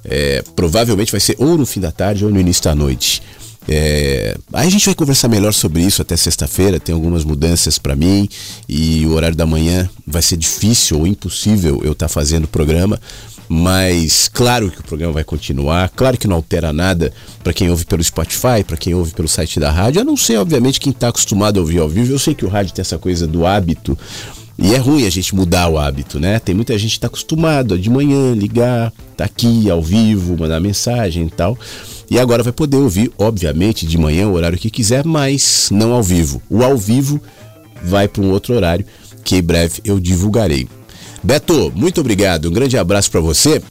[0.03, 3.21] É, provavelmente vai ser ou no fim da tarde ou no início da noite.
[3.67, 6.79] É, aí a gente vai conversar melhor sobre isso até sexta-feira.
[6.79, 8.29] Tem algumas mudanças para mim
[8.69, 12.99] e o horário da manhã vai ser difícil ou impossível eu estar fazendo o programa.
[13.47, 17.85] Mas claro que o programa vai continuar, claro que não altera nada para quem ouve
[17.85, 21.09] pelo Spotify, para quem ouve pelo site da rádio, a não ser, obviamente, quem está
[21.09, 22.11] acostumado a ouvir ao vivo.
[22.11, 23.95] Eu sei que o rádio tem essa coisa do hábito
[24.57, 26.39] e é ruim a gente mudar o hábito, né?
[26.39, 30.59] Tem muita gente que está acostumado a de manhã ligar, tá aqui ao vivo, mandar
[30.59, 31.57] mensagem e tal.
[32.09, 36.03] E agora vai poder ouvir, obviamente, de manhã, o horário que quiser, mas não ao
[36.03, 36.41] vivo.
[36.49, 37.19] O ao vivo
[37.83, 38.85] vai para um outro horário
[39.23, 40.67] que em breve eu divulgarei.
[41.23, 42.47] Beto, muito obrigado.
[42.47, 43.61] Um grande abraço para você.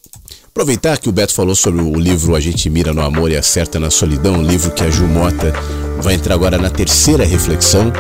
[0.49, 3.79] Aproveitar que o Beto falou sobre o livro A Gente Mira no Amor e Acerta
[3.81, 5.53] na Solidão, um livro que a Ju Mota
[6.01, 7.93] vai entrar agora na terceira reflexão.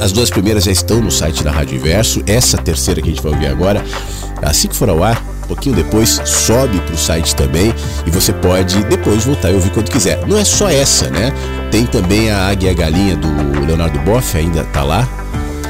[0.00, 2.22] As duas primeiras já estão no site da Rádio Inverso.
[2.26, 3.84] Essa terceira que a gente vai ouvir agora,
[4.42, 7.74] assim que for ao ar, pouquinho depois, sobe para o site também
[8.06, 10.26] e você pode depois voltar e ouvir quando quiser.
[10.26, 11.30] Não é só essa, né?
[11.70, 15.06] Tem também a Águia e a Galinha do Leonardo Boff, ainda tá lá.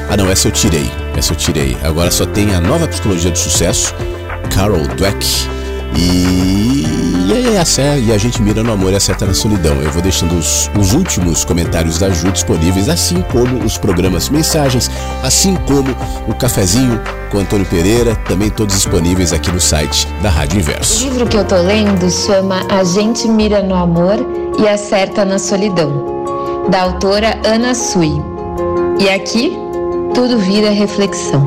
[0.09, 0.88] Ah não, essa eu tirei.
[1.16, 1.77] Essa eu tirei.
[1.83, 3.92] Agora só tem a nova psicologia do sucesso,
[4.55, 5.27] Carol Dweck.
[5.96, 6.85] E,
[7.33, 9.81] e, essa e a gente mira no amor e acerta na solidão.
[9.83, 14.90] Eu vou deixando os, os últimos comentários da Ju disponíveis, assim como os programas mensagens,
[15.22, 15.94] assim como
[16.28, 17.00] o cafezinho
[17.31, 21.05] com Antônio Pereira, também todos disponíveis aqui no site da Rádio O Inverso.
[21.05, 24.16] livro que eu tô lendo chama A Gente Mira no Amor
[24.59, 28.12] e Acerta na Solidão, da autora Ana Sui.
[28.98, 29.57] E aqui
[30.14, 31.42] tudo vira reflexão.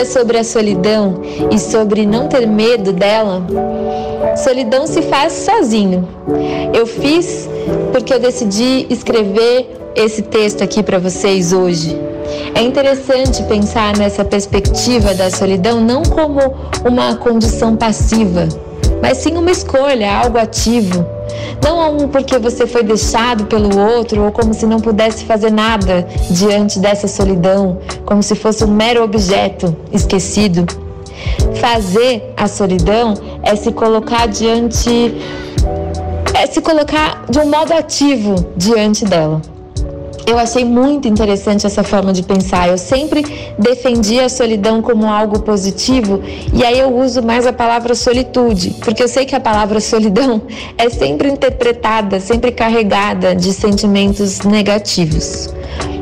[0.00, 3.42] Ainda sobre a solidão e sobre não ter medo dela,
[4.34, 6.08] solidão se faz sozinho.
[6.72, 7.46] Eu fiz
[7.92, 12.00] porque eu decidi escrever esse texto aqui para vocês hoje.
[12.54, 16.40] É interessante pensar nessa perspectiva da solidão não como
[16.82, 18.48] uma condição passiva,
[19.02, 21.04] mas sim uma escolha, algo ativo.
[21.62, 26.06] Não um porque você foi deixado pelo outro ou como se não pudesse fazer nada
[26.30, 30.66] diante dessa solidão, como se fosse um mero objeto esquecido.
[31.60, 35.14] Fazer a solidão é se colocar diante
[36.34, 39.42] é se colocar de um modo ativo diante dela.
[40.26, 42.68] Eu achei muito interessante essa forma de pensar.
[42.68, 43.24] Eu sempre
[43.58, 46.20] defendi a solidão como algo positivo
[46.52, 50.42] e aí eu uso mais a palavra solitude, porque eu sei que a palavra solidão
[50.76, 55.48] é sempre interpretada, sempre carregada de sentimentos negativos.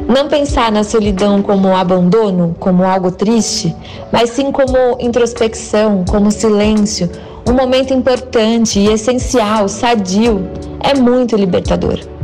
[0.09, 3.76] Não pensar na solidão como abandono, como algo triste,
[4.11, 7.11] mas sim como introspecção, como silêncio,
[7.46, 10.48] um momento importante e essencial, sadio,
[10.81, 12.17] é muito libertador.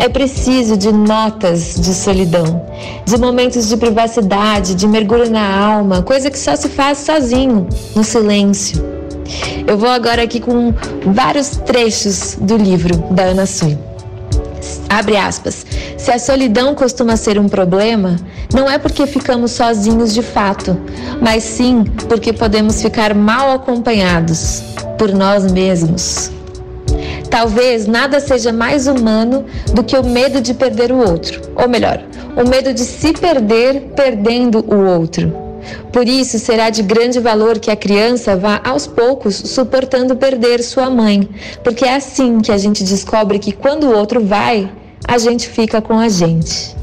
[0.00, 2.66] É preciso de notas de solidão,
[3.04, 8.02] de momentos de privacidade, de mergulho na alma, coisa que só se faz sozinho, no
[8.02, 8.82] silêncio.
[9.66, 10.72] Eu vou agora aqui com
[11.04, 13.76] vários trechos do livro da Ana Sui.
[14.88, 15.66] Abre aspas.
[15.98, 18.16] Se a solidão costuma ser um problema,
[18.54, 20.80] não é porque ficamos sozinhos de fato,
[21.20, 24.62] mas sim porque podemos ficar mal acompanhados
[24.96, 26.39] por nós mesmos.
[27.30, 32.02] Talvez nada seja mais humano do que o medo de perder o outro, ou melhor,
[32.36, 35.32] o medo de se perder perdendo o outro.
[35.92, 40.90] Por isso, será de grande valor que a criança vá aos poucos suportando perder sua
[40.90, 41.28] mãe,
[41.62, 44.70] porque é assim que a gente descobre que quando o outro vai,
[45.06, 46.74] a gente fica com a gente.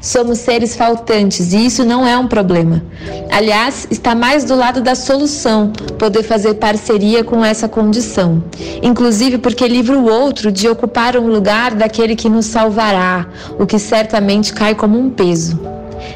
[0.00, 2.82] Somos seres faltantes e isso não é um problema.
[3.30, 8.42] Aliás, está mais do lado da solução poder fazer parceria com essa condição.
[8.82, 13.26] Inclusive porque livra o outro de ocupar um lugar daquele que nos salvará,
[13.58, 15.58] o que certamente cai como um peso.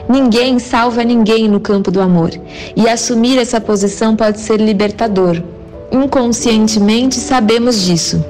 [0.09, 2.31] Ninguém salva ninguém no campo do amor,
[2.77, 5.43] e assumir essa posição pode ser libertador.
[5.91, 8.25] Inconscientemente sabemos disso.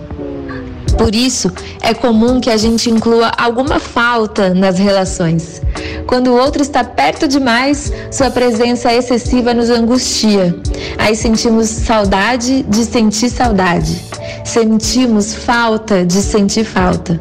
[0.97, 5.62] Por isso, é comum que a gente inclua alguma falta nas relações.
[6.07, 10.55] Quando o outro está perto demais, sua presença excessiva nos angustia.
[10.99, 14.05] Aí sentimos saudade de sentir saudade.
[14.45, 17.20] Sentimos falta de sentir falta.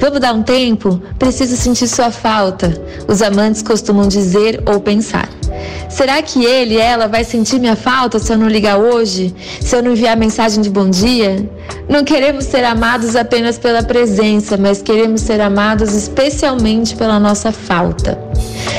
[0.00, 1.00] Vamos dar um tempo?
[1.18, 2.72] Preciso sentir sua falta,
[3.06, 5.28] os amantes costumam dizer ou pensar.
[5.88, 9.34] Será que ele, ela, vai sentir minha falta se eu não ligar hoje?
[9.60, 11.48] Se eu não enviar mensagem de bom dia?
[11.88, 18.18] Não queremos ser amados apenas pela presença, mas queremos ser amados especialmente pela nossa falta.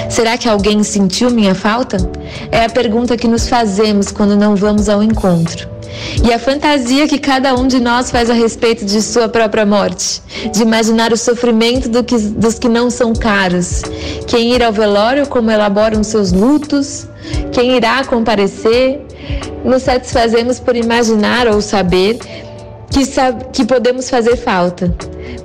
[0.10, 1.98] Será que alguém sentiu minha falta?
[2.52, 5.73] É a pergunta que nos fazemos quando não vamos ao encontro.
[6.24, 10.22] E a fantasia que cada um de nós faz a respeito de sua própria morte,
[10.52, 13.82] de imaginar o sofrimento do que, dos que não são caros,
[14.28, 17.08] quem ir ao velório, como elaboram seus lutos,
[17.52, 19.02] quem irá comparecer,
[19.64, 22.20] nos satisfazemos por imaginar ou saber
[22.90, 24.94] que, sab que podemos fazer falta.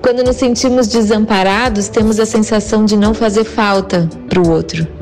[0.03, 4.98] Quando nos sentimos desamparados, temos a sensação de não fazer falta para o outro.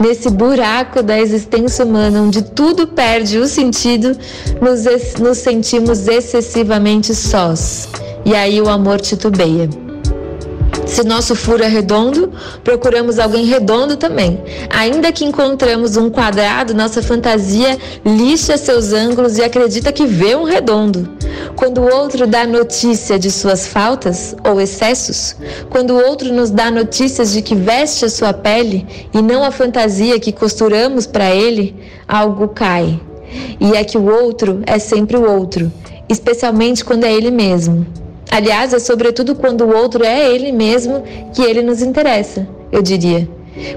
[0.00, 4.16] Nesse buraco da existência humana, onde tudo perde o sentido,
[4.60, 4.84] nos,
[5.20, 7.88] nos sentimos excessivamente sós.
[8.24, 9.68] E aí o amor titubeia.
[10.86, 12.32] Se nosso furo é redondo,
[12.64, 14.42] procuramos alguém redondo também.
[14.68, 20.44] Ainda que encontramos um quadrado, nossa fantasia lixa seus ângulos e acredita que vê um
[20.44, 21.08] redondo.
[21.56, 25.36] Quando o outro dá notícia de suas faltas ou excessos?
[25.70, 29.50] Quando o outro nos dá notícias de que veste a sua pele e não a
[29.50, 31.76] fantasia que costuramos para ele,
[32.06, 33.00] algo cai.
[33.60, 35.72] E é que o outro é sempre o outro,
[36.08, 37.86] especialmente quando é ele mesmo.
[38.32, 41.02] Aliás, é sobretudo quando o outro é ele mesmo
[41.34, 43.28] que ele nos interessa, eu diria.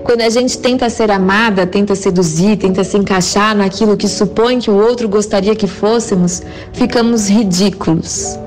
[0.05, 4.71] Quando a gente tenta ser amada, tenta seduzir, tenta se encaixar naquilo que supõe que
[4.71, 6.41] o outro gostaria que fôssemos,
[6.71, 8.39] ficamos ridículos.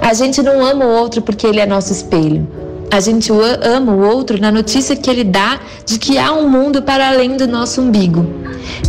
[0.00, 2.44] A gente não ama o outro porque ele é nosso espelho.
[2.90, 3.30] A gente
[3.62, 7.36] ama o outro na notícia que ele dá de que há um mundo para além
[7.36, 8.26] do nosso umbigo.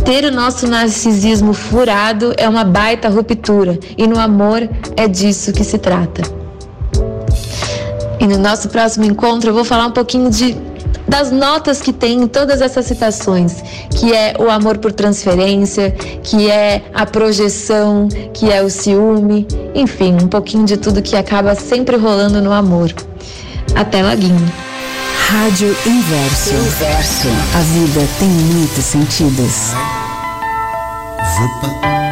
[0.04, 5.62] Ter o nosso narcisismo furado é uma baita ruptura, e no amor é disso que
[5.62, 6.47] se trata.
[8.20, 10.56] E no nosso próximo encontro eu vou falar um pouquinho de
[11.06, 15.90] das notas que tem em todas essas citações, que é o amor por transferência,
[16.22, 21.54] que é a projeção, que é o ciúme, enfim, um pouquinho de tudo que acaba
[21.54, 22.92] sempre rolando no amor.
[23.74, 24.52] Até laguinho.
[25.28, 26.54] Rádio Inverso.
[26.54, 27.28] Inverso.
[27.54, 29.72] A vida tem muitos sentidos.
[31.36, 32.07] Jupa,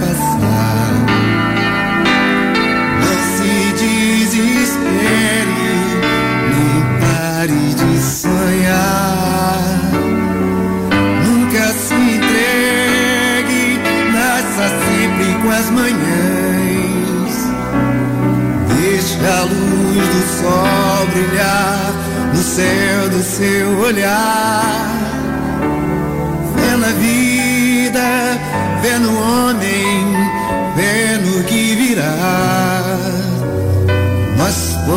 [0.00, 0.92] passar.
[3.00, 5.66] Não se desespere,
[6.52, 9.62] nem pare de sonhar.
[11.26, 13.64] Nunca se entregue,
[14.12, 17.34] nasça sempre com as manhãs.
[18.68, 21.92] Deixe a luz do sol brilhar
[22.34, 25.21] no céu do seu olhar.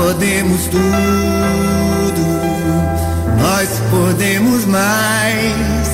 [0.05, 0.83] Podemos tudo,
[3.41, 5.87] nós podemos mais.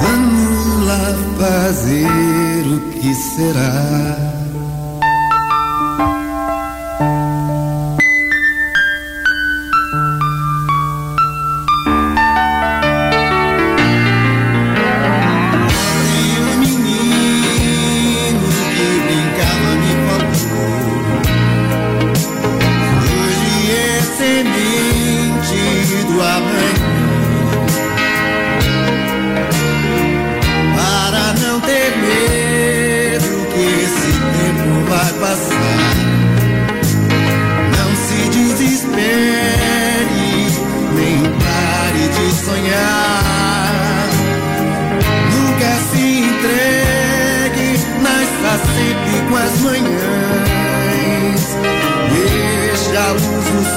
[0.00, 4.27] Vamos lá fazer o que será.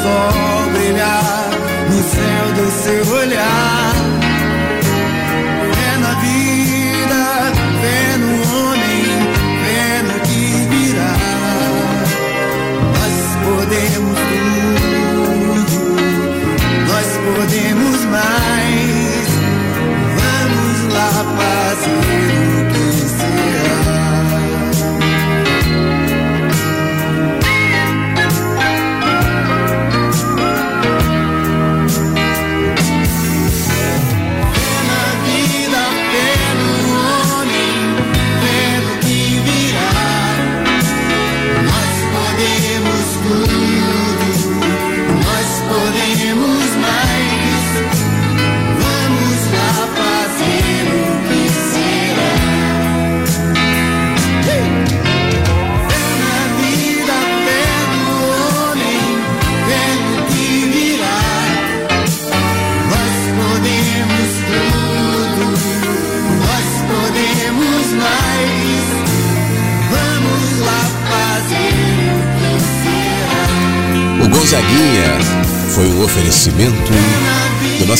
[0.01, 1.49] Sol brilhar
[1.89, 3.93] no céu do seu olhar.
[5.75, 7.21] Fé na vida,
[7.81, 9.09] fé no homem,
[9.63, 11.15] fé no que virá.
[12.97, 14.17] Nós podemos
[15.69, 15.79] tudo,
[16.87, 18.50] nós podemos mais.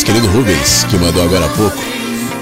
[0.01, 1.77] Nosso querido Rubens, que mandou agora há pouco.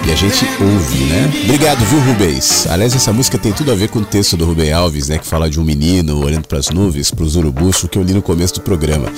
[0.07, 1.29] E a gente ouve, né?
[1.43, 2.65] Obrigado, viu, Rubens?
[2.67, 5.17] Aliás, essa música tem tudo a ver com o texto do Rubem Alves, né?
[5.17, 8.13] Que fala de um menino olhando para as nuvens, para os urubus, que eu li
[8.13, 9.11] no começo do programa.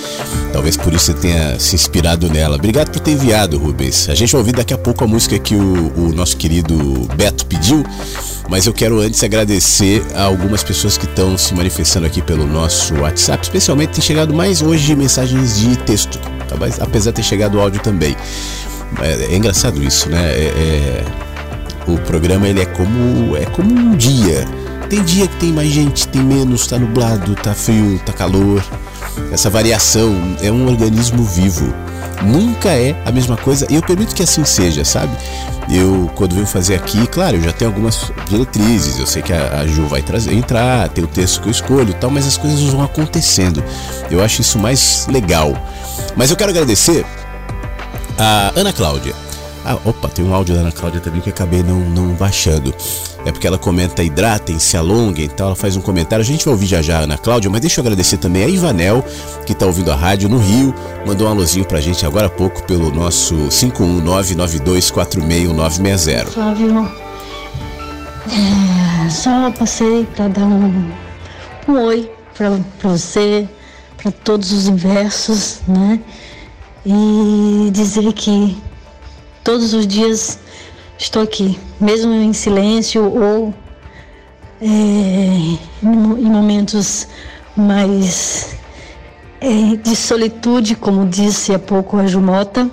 [0.52, 2.56] Talvez por isso você tenha se inspirado nela.
[2.56, 4.10] Obrigado por ter enviado, Rubens.
[4.10, 7.46] A gente vai ouvir daqui a pouco a música que o, o nosso querido Beto
[7.46, 7.86] pediu,
[8.50, 12.96] mas eu quero antes agradecer a algumas pessoas que estão se manifestando aqui pelo nosso
[12.96, 16.20] WhatsApp, especialmente tem chegado mais hoje mensagens de texto,
[16.60, 18.16] Mas, apesar de ter chegado o áudio também.
[19.02, 20.32] É, é engraçado isso, né?
[20.32, 21.06] É, é,
[21.88, 24.46] o programa ele é como é como um dia.
[24.90, 28.64] Tem dia que tem mais gente, tem menos, tá nublado, tá frio, tá calor.
[29.32, 31.74] Essa variação é um organismo vivo.
[32.22, 35.16] Nunca é a mesma coisa e eu permito que assim seja, sabe?
[35.72, 39.62] Eu, quando venho fazer aqui, claro, eu já tenho algumas diretrizes, eu sei que a,
[39.62, 42.36] a Ju vai trazer, entrar, tem o texto que eu escolho e tal, mas as
[42.36, 43.64] coisas vão acontecendo.
[44.10, 45.54] Eu acho isso mais legal.
[46.18, 47.06] Mas eu quero agradecer
[48.18, 49.16] a Ana Cláudia.
[49.64, 52.76] Ah, opa, tem um áudio da Ana Cláudia também que acabei não, não baixando.
[53.26, 55.48] É porque ela comenta hidratem, se alonguem e tal.
[55.48, 56.24] Ela faz um comentário.
[56.24, 58.48] A gente vai ouvir já já a Ana Cláudia, mas deixa eu agradecer também a
[58.48, 59.04] Ivanel,
[59.46, 60.74] que tá ouvindo a rádio no Rio.
[61.06, 66.26] Mandou um alôzinho pra gente agora há pouco pelo nosso 51992461960.
[66.28, 66.92] Flávio,
[68.28, 70.92] é, só passei para dar um,
[71.68, 73.48] um oi para você,
[73.98, 76.00] para todos os inversos, né?
[76.86, 78.58] E dizer que
[79.44, 80.40] todos os dias
[81.02, 83.54] estou aqui, mesmo em silêncio ou
[84.62, 87.08] é, em mo- em momentos
[87.58, 88.56] mais
[89.42, 92.70] é, de solitude, como disse há pouco a Jumota,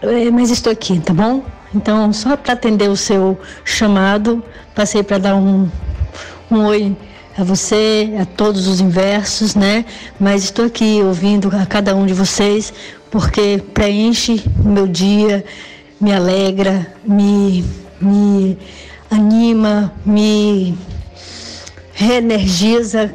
[0.00, 1.44] é, mas estou aqui, tá bom?
[1.74, 4.42] Então, só para atender o seu chamado,
[4.74, 5.68] passei para dar um,
[6.50, 6.96] um oi
[7.36, 9.84] a você, a todos os inversos, né?
[10.18, 12.72] Mas estou aqui ouvindo a cada um de vocês,
[13.10, 15.44] porque preenche o meu dia,
[16.02, 17.64] me alegra, me,
[18.00, 18.58] me
[19.08, 20.76] anima, me
[21.94, 23.14] reenergiza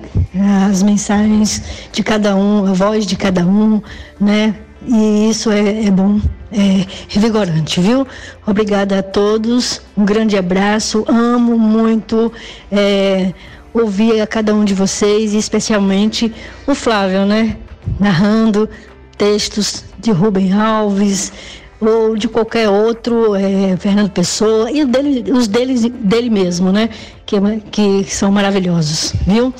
[0.69, 1.61] as mensagens
[1.91, 3.81] de cada um, a voz de cada um,
[4.17, 4.55] né?
[4.87, 8.07] E isso é, é bom, é revigorante, viu?
[8.45, 12.31] Obrigada a todos, um grande abraço, amo muito
[12.71, 13.33] é,
[13.73, 16.33] ouvir a cada um de vocês, e especialmente
[16.65, 17.57] o Flávio, né?
[17.99, 18.69] Narrando
[19.17, 21.33] textos de Rubem Alves
[21.79, 26.89] ou de qualquer outro, é, Fernando Pessoa, e dele, os deles, dele mesmo, né?
[27.25, 27.37] Que,
[27.71, 29.53] que são maravilhosos, viu?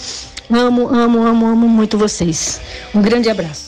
[0.50, 2.60] Amo, amo, amo, amo muito vocês.
[2.94, 3.68] Um grande abraço.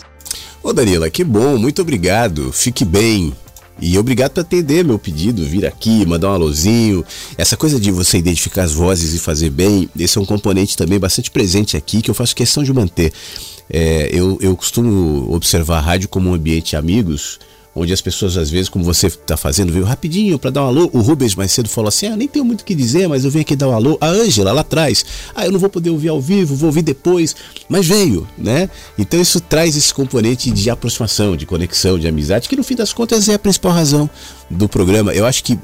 [0.64, 2.52] Ô Danila, que bom, muito obrigado.
[2.52, 3.34] Fique bem.
[3.82, 7.06] E obrigado por atender meu pedido, vir aqui, mandar um alôzinho.
[7.38, 11.00] Essa coisa de você identificar as vozes e fazer bem, esse é um componente também
[11.00, 13.14] bastante presente aqui que eu faço questão de manter.
[13.70, 17.40] É, eu, eu costumo observar a rádio como um ambiente de amigos,
[17.76, 20.90] onde as pessoas, às vezes, como você está fazendo, veio rapidinho para dar um alô.
[20.94, 23.32] O Rubens mais cedo falou assim: Ah, nem tenho muito o que dizer, mas eu
[23.32, 23.98] venho aqui dar um alô.
[24.02, 25.06] A Ângela lá atrás,
[25.36, 27.36] ah, eu não vou poder ouvir ao vivo, vou ouvir depois,
[27.68, 28.70] mas veio, né?
[28.98, 32.94] Então isso traz esse componente de aproximação, de conexão, de amizade, que no fim das
[32.94, 34.10] contas é a principal razão
[34.50, 35.14] do programa.
[35.14, 35.58] Eu acho que,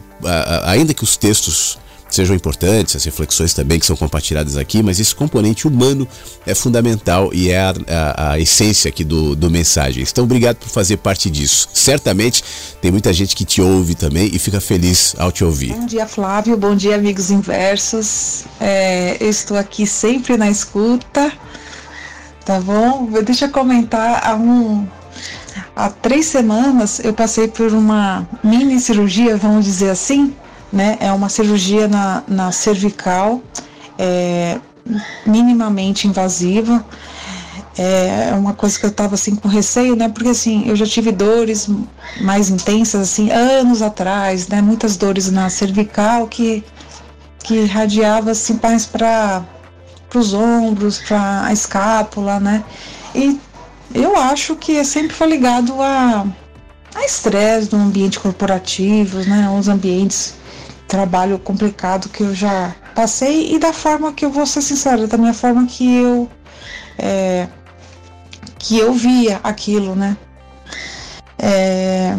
[0.64, 1.78] ainda que os textos
[2.10, 6.08] sejam importantes, as reflexões também que são compartilhadas aqui, mas esse componente humano
[6.46, 10.12] é fundamental e é a, a- a essência aqui do, do Mensagens.
[10.12, 11.68] Então, obrigado por fazer parte disso.
[11.74, 12.44] Certamente
[12.82, 15.74] tem muita gente que te ouve também e fica feliz ao te ouvir.
[15.74, 16.56] Bom dia, Flávio.
[16.56, 18.46] Bom dia, amigos inversos.
[18.62, 21.32] É, eu estou aqui sempre na escuta,
[22.46, 23.10] tá bom?
[23.26, 24.22] Deixa eu comentar.
[24.26, 24.88] Há, um,
[25.76, 30.34] há três semanas eu passei por uma mini cirurgia, vamos dizer assim,
[30.72, 30.98] né?
[31.00, 33.42] É uma cirurgia na, na cervical,
[33.98, 34.60] é,
[35.26, 36.86] minimamente invasiva.
[37.78, 40.08] É uma coisa que eu tava assim com receio, né?
[40.08, 41.70] Porque assim, eu já tive dores
[42.22, 44.62] mais intensas assim anos atrás, né?
[44.62, 46.64] Muitas dores na cervical que
[47.44, 49.46] que irradiava assim mais para
[50.14, 52.64] os ombros, para a escápula, né?
[53.14, 53.40] E
[53.94, 56.26] eu acho que sempre foi ligado a
[56.96, 59.50] a estresse do ambiente corporativo, né?
[59.50, 60.34] Os ambientes
[60.88, 65.18] trabalho complicado que eu já passei e da forma que eu vou ser sincera, da
[65.18, 66.30] minha forma que eu
[66.98, 67.48] é,
[68.58, 70.18] que eu via aquilo, né?
[71.38, 72.16] É,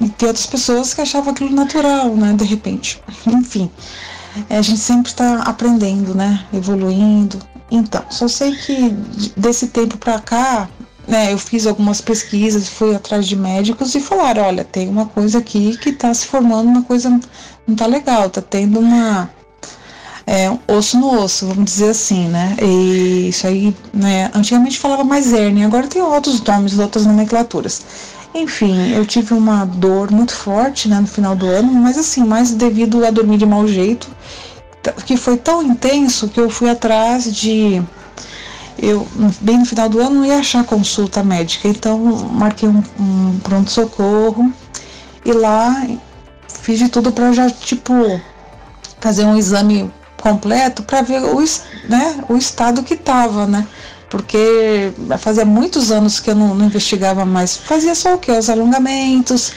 [0.00, 2.32] e tem outras pessoas que achavam aquilo natural, né?
[2.34, 3.02] De repente.
[3.26, 3.70] Enfim,
[4.48, 6.44] é, a gente sempre está aprendendo, né?
[6.52, 7.38] Evoluindo.
[7.70, 10.68] Então, só sei que de- desse tempo para cá,
[11.08, 11.32] né?
[11.32, 15.76] Eu fiz algumas pesquisas, fui atrás de médicos e falaram, olha, tem uma coisa aqui
[15.78, 17.20] que está se formando uma coisa
[17.66, 19.30] não tá legal, tá tendo uma
[20.26, 22.56] é, um osso no osso, vamos dizer assim, né?
[22.60, 24.30] E isso aí, né?
[24.34, 27.82] Antigamente falava mais hérnia, agora tem outros nomes, outras nomenclaturas.
[28.34, 32.50] Enfim, eu tive uma dor muito forte né, no final do ano, mas assim, mais
[32.50, 34.08] devido a dormir de mau jeito,
[35.06, 37.82] que foi tão intenso que eu fui atrás de.
[38.78, 39.08] Eu,
[39.40, 44.52] bem no final do ano, não ia achar consulta médica, então marquei um, um pronto-socorro
[45.24, 45.86] e lá
[46.66, 48.20] fiz de tudo para já, tipo,
[48.98, 49.88] fazer um exame
[50.20, 51.38] completo para ver o,
[51.88, 53.64] né, o estado que tava, né?
[54.10, 57.56] Porque fazia muitos anos que eu não, não investigava mais.
[57.56, 58.32] Fazia só o que?
[58.32, 59.52] Os alongamentos,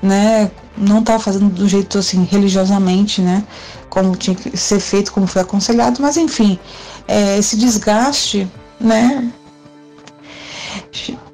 [0.00, 0.50] né?
[0.78, 3.44] Não estava fazendo do jeito assim, religiosamente, né?
[3.90, 6.58] Como tinha que ser feito, como foi aconselhado, mas enfim,
[7.06, 8.50] é, esse desgaste,
[8.80, 9.30] né?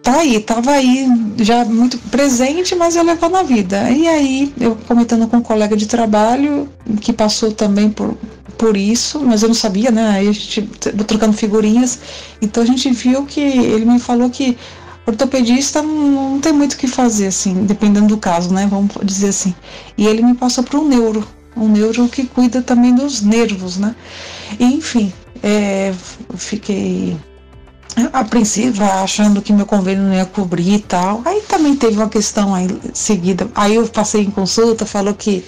[0.03, 1.07] Tá aí, tava aí
[1.39, 3.89] já muito presente, mas eu levando a vida.
[3.89, 6.69] E aí, eu comentando com um colega de trabalho
[7.01, 8.17] que passou também por,
[8.59, 10.09] por isso, mas eu não sabia, né?
[10.11, 10.63] Aí a gente
[11.07, 12.01] trocando figurinhas.
[12.41, 14.59] Então a gente viu que ele me falou que
[15.07, 18.67] ortopedista não, não tem muito o que fazer, assim, dependendo do caso, né?
[18.69, 19.55] Vamos dizer assim.
[19.97, 21.25] E ele me passou para um neuro,
[21.57, 23.95] um neuro que cuida também dos nervos, né?
[24.59, 25.13] E, enfim,
[25.45, 25.95] é,
[26.35, 27.17] fiquei
[28.13, 31.23] a princípio achando que meu convênio não ia cobrir e tal.
[31.25, 33.49] Aí também teve uma questão aí seguida.
[33.55, 35.45] Aí eu passei em consulta, falou que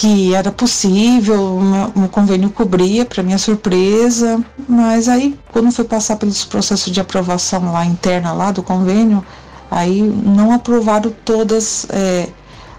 [0.00, 1.58] que era possível,
[1.94, 7.70] o convênio cobria, para minha surpresa, mas aí quando foi passar pelos processos de aprovação
[7.70, 9.22] lá interna lá do convênio,
[9.70, 12.30] aí não aprovaram todas é,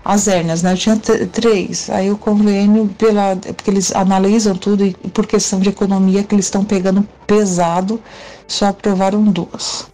[0.03, 0.73] as hérnias, né?
[0.73, 1.91] Eu tinha três.
[1.91, 6.45] Aí o convênio, pela, porque eles analisam tudo e por questão de economia que eles
[6.45, 8.01] estão pegando pesado,
[8.51, 9.87] só aprovaram duas.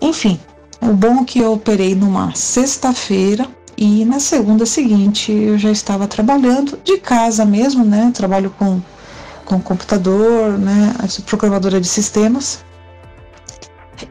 [0.00, 0.38] Enfim,
[0.80, 6.06] o bom é que eu operei numa sexta-feira e na segunda seguinte eu já estava
[6.06, 8.10] trabalhando de casa mesmo, né?
[8.14, 8.80] Trabalho com,
[9.44, 10.94] com computador, né?
[11.08, 12.64] Sou programadora de sistemas.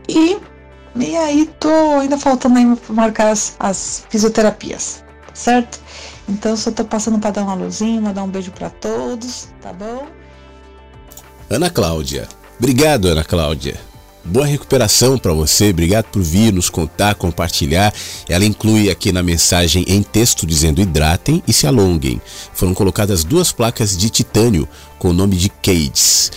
[0.08, 0.38] E,
[0.96, 5.04] e aí tô ainda faltando aí marcar as, as fisioterapias,
[5.34, 5.80] certo?
[6.28, 10.08] Então só tô passando para dar uma luzinha, mandar um beijo para todos, tá bom?
[11.50, 12.28] Ana Cláudia.
[12.60, 13.80] Obrigado, Ana Cláudia.
[14.26, 17.94] Boa recuperação para você, obrigado por vir nos contar, compartilhar.
[18.28, 22.20] Ela inclui aqui na mensagem em texto dizendo hidratem e se alonguem.
[22.54, 24.68] Foram colocadas duas placas de titânio
[25.00, 26.32] com o nome de Cades.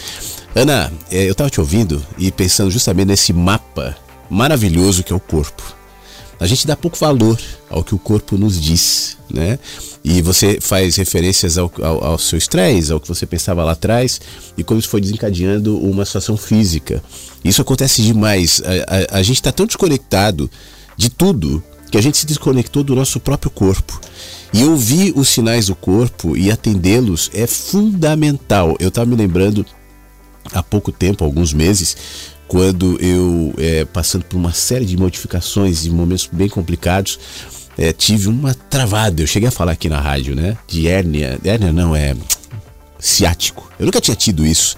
[0.55, 3.97] Ana, eh, eu estava te ouvindo e pensando justamente nesse mapa
[4.29, 5.75] maravilhoso que é o corpo.
[6.39, 9.59] A gente dá pouco valor ao que o corpo nos diz, né?
[10.03, 14.21] E você faz referências ao, ao, ao seu estresse, ao que você pensava lá atrás
[14.57, 17.03] e como isso foi desencadeando uma situação física.
[17.45, 18.63] Isso acontece demais.
[18.65, 20.51] A, a, a gente está tão desconectado
[20.97, 24.01] de tudo que a gente se desconectou do nosso próprio corpo.
[24.53, 28.77] E ouvir os sinais do corpo e atendê-los é fundamental.
[28.81, 29.65] Eu estava me lembrando
[30.53, 31.97] há pouco tempo, alguns meses,
[32.49, 37.19] quando eu, é, passando por uma série de modificações e momentos bem complicados,
[37.79, 39.23] é, tive uma travada.
[39.23, 40.57] Eu cheguei a falar aqui na rádio, né?
[40.67, 41.39] De hérnia.
[41.45, 42.15] Hérnia não, é
[42.99, 43.71] ciático.
[43.79, 44.77] Eu nunca tinha tido isso.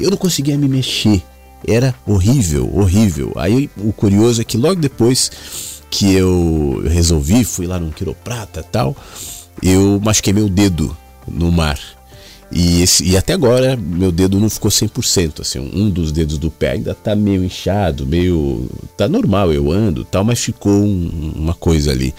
[0.00, 1.22] Eu não conseguia me mexer.
[1.66, 3.32] Era horrível, horrível.
[3.36, 5.30] Aí o curioso é que logo depois
[5.90, 8.96] que eu resolvi, fui lá num quiroprata tal,
[9.62, 11.78] eu machuquei meu dedo no mar.
[12.52, 16.50] E, esse, e até agora meu dedo não ficou 100%, assim, um dos dedos do
[16.50, 21.54] pé ainda tá meio inchado, meio tá normal, eu ando, tal, mas ficou um- uma
[21.54, 22.12] coisa ali.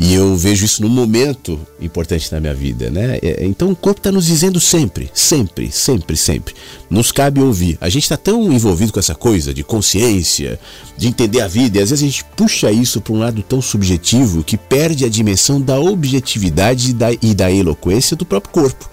[0.00, 3.18] E eu vejo isso num momento importante na minha vida, né?
[3.20, 6.54] É, Então o corpo está nos dizendo sempre, sempre, sempre, sempre.
[6.88, 7.76] Nos cabe ouvir.
[7.80, 10.60] A gente está tão envolvido com essa coisa de consciência,
[10.96, 13.60] de entender a vida, e às vezes a gente puxa isso para um lado tão
[13.60, 18.88] subjetivo que perde a dimensão da objetividade e da, e da eloquência do próprio corpo.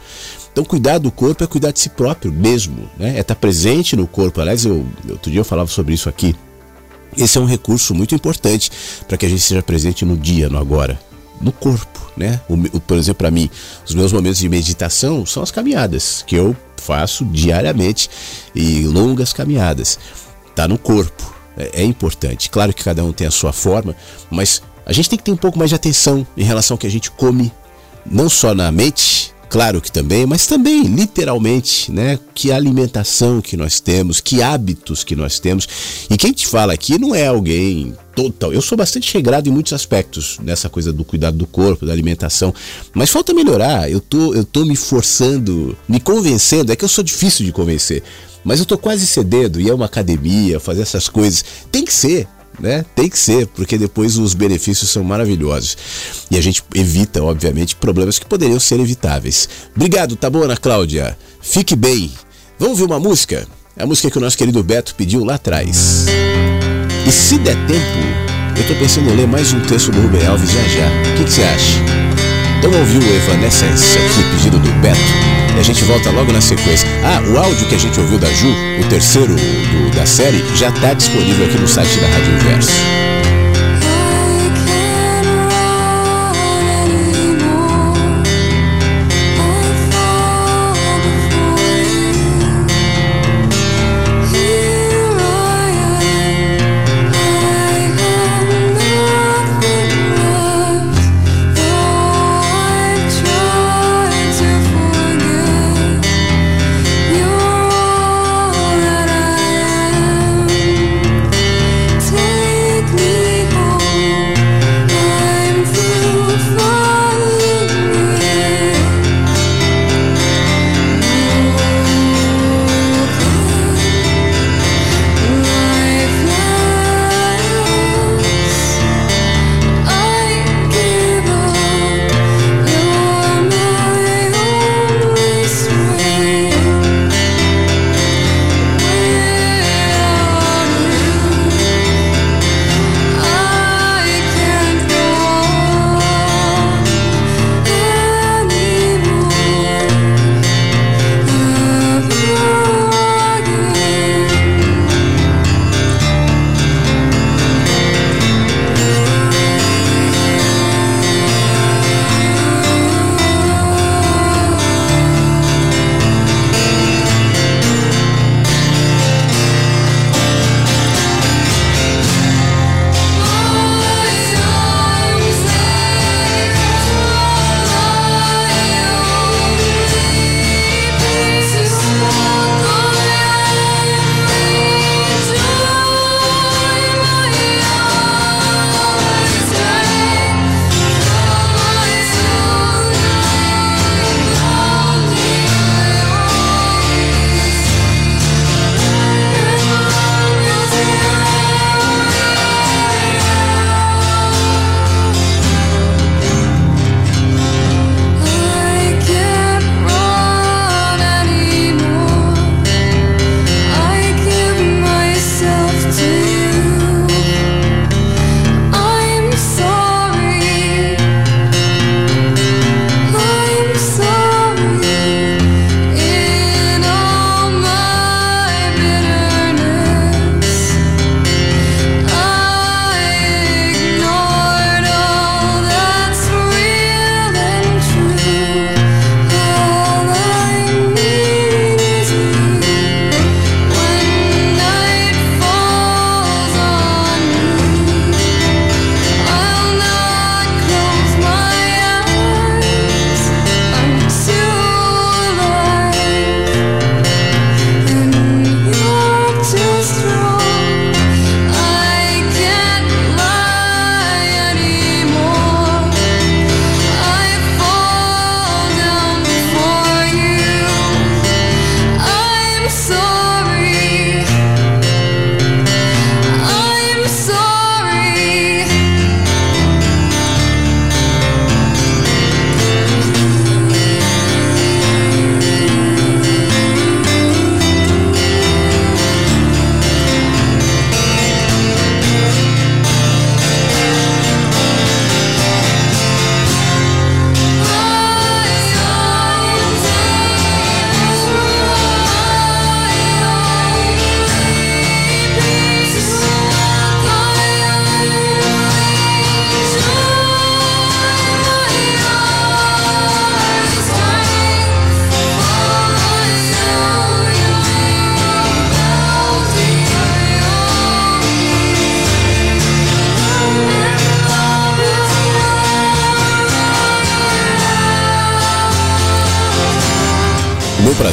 [0.56, 3.18] Então, cuidar do corpo é cuidar de si próprio mesmo, né?
[3.18, 4.39] É estar presente no corpo.
[4.39, 6.34] Aliás, eu, outro dia eu falava sobre isso aqui.
[7.18, 8.72] Esse é um recurso muito importante
[9.06, 10.97] para que a gente seja presente no dia, no agora,
[11.41, 12.39] no corpo, né?
[12.47, 13.49] O, por exemplo, para mim,
[13.86, 18.10] os meus momentos de meditação são as caminhadas que eu faço diariamente
[18.56, 19.99] e longas caminhadas.
[20.56, 22.49] Tá no corpo, é, é importante.
[22.49, 23.93] Claro que cada um tem a sua forma,
[24.32, 26.88] mas a gente tem que ter um pouco mais de atenção em relação ao que
[26.88, 27.51] a gente come,
[28.06, 32.20] não só na mente, claro que também, mas também literalmente, né?
[32.34, 35.66] Que alimentação que nós temos, que hábitos que nós temos.
[36.10, 38.51] E quem te fala aqui não é alguém total.
[38.51, 42.53] Eu sou bastante regrado em muitos aspectos nessa coisa do cuidado do corpo, da alimentação,
[42.93, 43.89] mas falta melhorar.
[43.89, 46.74] Eu tô, eu tô me forçando, me convencendo.
[46.74, 48.03] É que eu sou difícil de convencer,
[48.43, 51.45] mas eu tô quase cedendo e é uma academia, fazer essas coisas.
[51.72, 52.28] Tem que ser,
[52.60, 52.86] né?
[52.95, 55.78] Tem que ser, porque depois os benefícios são maravilhosos.
[56.32, 59.47] E a gente evita, obviamente, problemas que poderiam ser evitáveis.
[59.76, 61.18] Obrigado, tá bom, Ana Cláudia?
[61.41, 62.12] Fique bem.
[62.60, 63.47] Vamos ver uma música?
[63.78, 66.06] É a música que o nosso querido Beto pediu lá atrás.
[67.08, 68.26] E se der tempo,
[68.58, 70.88] Eu tô pensando em ler mais um texto do Rubem Alves já já.
[70.88, 71.74] O que, que você acha?
[72.58, 75.45] Então ouviu o Evanescence aqui, pedido do Beto.
[75.56, 76.88] E a gente volta logo na sequência.
[77.03, 78.49] Ah, o áudio que a gente ouviu da Ju,
[78.80, 82.72] o terceiro do- da série, já está disponível aqui no site da Rádio Inverso.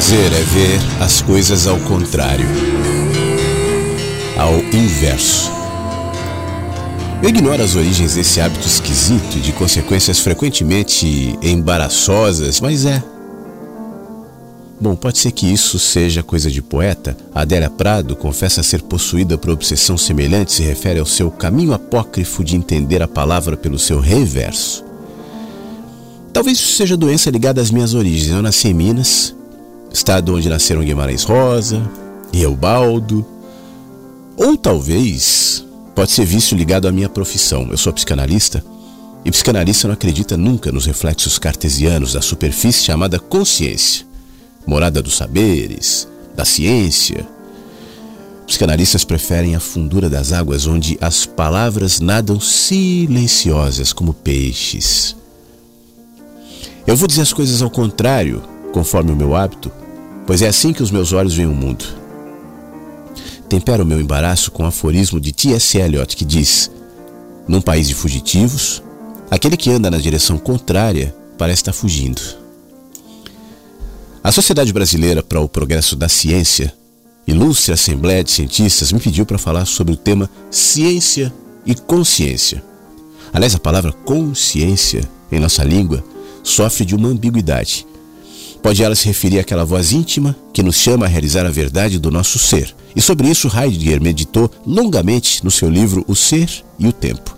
[0.03, 2.45] Prazer é ver as coisas ao contrário,
[4.37, 5.49] ao inverso.
[7.21, 13.01] Eu ignoro as origens desse hábito esquisito e de consequências frequentemente embaraçosas, mas é.
[14.77, 17.15] Bom, pode ser que isso seja coisa de poeta.
[17.33, 22.57] Adélia Prado confessa ser possuída por obsessão semelhante, se refere ao seu caminho apócrifo de
[22.57, 24.83] entender a palavra pelo seu reverso.
[26.33, 28.31] Talvez isso seja doença ligada às minhas origens.
[28.31, 29.33] Eu nasci em Minas,
[29.93, 31.81] estado onde nasceram Guimarães Rosa,
[32.33, 33.23] Eubaldo.
[34.35, 35.63] Ou talvez
[35.93, 37.67] pode ser visto ligado à minha profissão.
[37.69, 38.65] Eu sou psicanalista
[39.23, 44.05] e psicanalista não acredita nunca nos reflexos cartesianos da superfície chamada consciência,
[44.65, 47.25] morada dos saberes, da ciência.
[48.47, 55.15] Psicanalistas preferem a fundura das águas onde as palavras nadam silenciosas como peixes.
[56.85, 59.71] Eu vou dizer as coisas ao contrário, conforme o meu hábito,
[60.25, 61.85] pois é assim que os meus olhos veem o mundo.
[63.49, 65.77] Tempero o meu embaraço com o aforismo de T.S.
[65.77, 66.71] Eliot que diz:
[67.47, 68.81] Num país de fugitivos,
[69.29, 72.21] aquele que anda na direção contrária parece estar fugindo.
[74.23, 76.73] A Sociedade Brasileira para o Progresso da Ciência,
[77.27, 81.31] ilustre Assembleia de Cientistas, me pediu para falar sobre o tema ciência
[81.65, 82.63] e consciência.
[83.33, 85.01] Aliás, a palavra consciência
[85.31, 86.03] em nossa língua
[86.41, 87.85] sofre de uma ambiguidade.
[88.63, 92.09] Pode ela se referir àquela voz íntima que nos chama a realizar a verdade do
[92.09, 92.73] nosso ser.
[92.95, 96.49] E sobre isso Heidegger meditou longamente no seu livro O Ser
[96.79, 97.37] e o Tempo.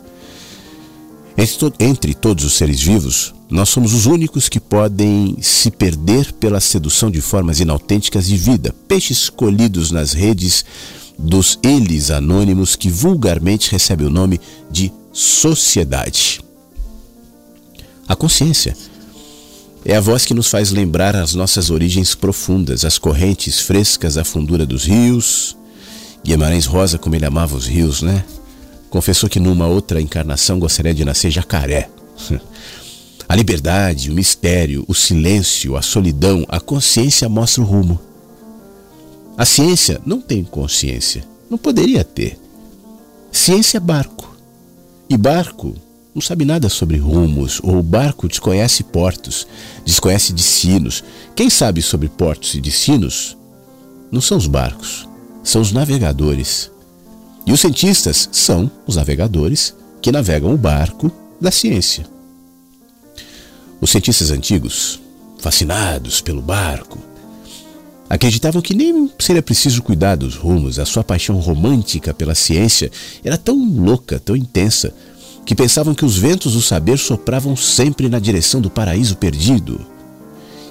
[1.36, 6.60] Entre, entre todos os seres vivos, nós somos os únicos que podem se perder pela
[6.60, 10.64] sedução de formas inautênticas de vida, peixes colhidos nas redes
[11.18, 16.40] dos eles anônimos que vulgarmente recebem o nome de sociedade.
[18.08, 18.78] A consciência
[19.86, 24.24] é a voz que nos faz lembrar as nossas origens profundas, as correntes frescas, a
[24.24, 25.56] fundura dos rios.
[26.24, 28.26] Guimarães Rosa, como ele amava os rios, né?
[28.90, 31.88] Confessou que numa outra encarnação gostaria de nascer jacaré.
[33.28, 38.00] A liberdade, o mistério, o silêncio, a solidão, a consciência mostra o rumo.
[39.36, 41.24] A ciência não tem consciência.
[41.50, 42.38] Não poderia ter.
[43.32, 44.38] Ciência é barco.
[45.10, 45.74] E barco
[46.16, 49.46] não sabe nada sobre rumos, ou o barco desconhece portos,
[49.86, 51.04] desconhece destinos.
[51.36, 53.36] Quem sabe sobre portos e destinos
[54.10, 55.10] não são os barcos,
[55.44, 56.72] são os navegadores.
[57.46, 62.06] E os cientistas são os navegadores que navegam o barco da ciência.
[63.82, 65.02] Os cientistas antigos,
[65.38, 66.98] fascinados pelo barco,
[68.10, 72.90] acreditavam que nem seria preciso cuidar dos rumos, a sua paixão romântica pela ciência
[73.22, 74.94] era tão louca, tão intensa,
[75.46, 79.80] que pensavam que os ventos do saber sopravam sempre na direção do paraíso perdido.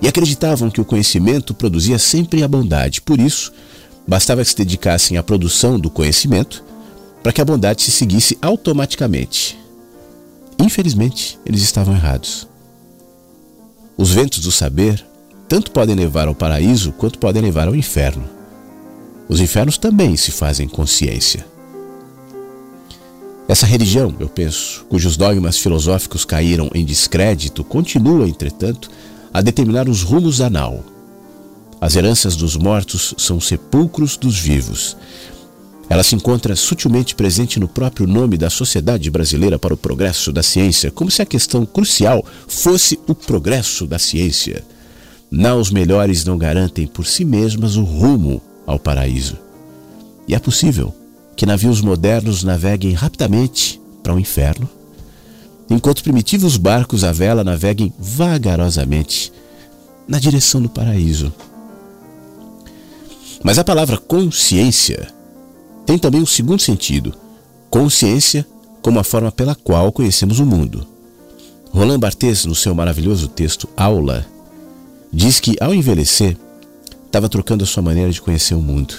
[0.03, 3.01] E acreditavam que o conhecimento produzia sempre a bondade.
[3.01, 3.53] Por isso,
[4.07, 6.64] bastava que se dedicassem à produção do conhecimento
[7.22, 9.59] para que a bondade se seguisse automaticamente.
[10.59, 12.47] Infelizmente, eles estavam errados.
[13.97, 15.05] Os ventos do saber
[15.49, 18.29] tanto podem levar ao paraíso quanto podem levar ao inferno.
[19.29, 21.47] Os infernos também se fazem consciência.
[23.47, 28.90] Essa religião, eu penso, cujos dogmas filosóficos caíram em descrédito, continua, entretanto,
[29.32, 30.82] a determinar os rumos da nau.
[31.78, 34.97] As heranças dos mortos são sepulcros dos vivos.
[35.90, 40.42] Ela se encontra sutilmente presente no próprio nome da Sociedade Brasileira para o Progresso da
[40.42, 44.64] Ciência, como se a questão crucial fosse o progresso da ciência.
[45.30, 49.36] Naus melhores não garantem por si mesmas o rumo ao paraíso.
[50.26, 50.95] E é possível
[51.37, 54.68] que navios modernos naveguem rapidamente para o inferno,
[55.68, 59.32] enquanto primitivos barcos à vela naveguem vagarosamente
[60.07, 61.32] na direção do paraíso.
[63.43, 65.09] Mas a palavra consciência
[65.85, 67.14] tem também um segundo sentido:
[67.68, 68.47] consciência
[68.80, 70.87] como a forma pela qual conhecemos o mundo.
[71.70, 74.24] Roland Barthes, no seu maravilhoso texto Aula,
[75.12, 76.37] diz que ao envelhecer,
[77.07, 78.95] estava trocando a sua maneira de conhecer o mundo.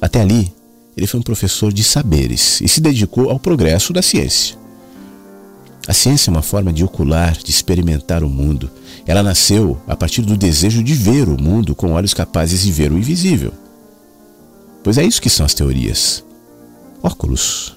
[0.00, 0.52] Até ali,
[0.98, 4.56] ele foi um professor de saberes e se dedicou ao progresso da ciência.
[5.86, 8.68] A ciência é uma forma de ocular, de experimentar o mundo.
[9.06, 12.90] Ela nasceu a partir do desejo de ver o mundo com olhos capazes de ver
[12.90, 13.52] o invisível.
[14.82, 16.24] Pois é isso que são as teorias.
[17.00, 17.76] Óculos.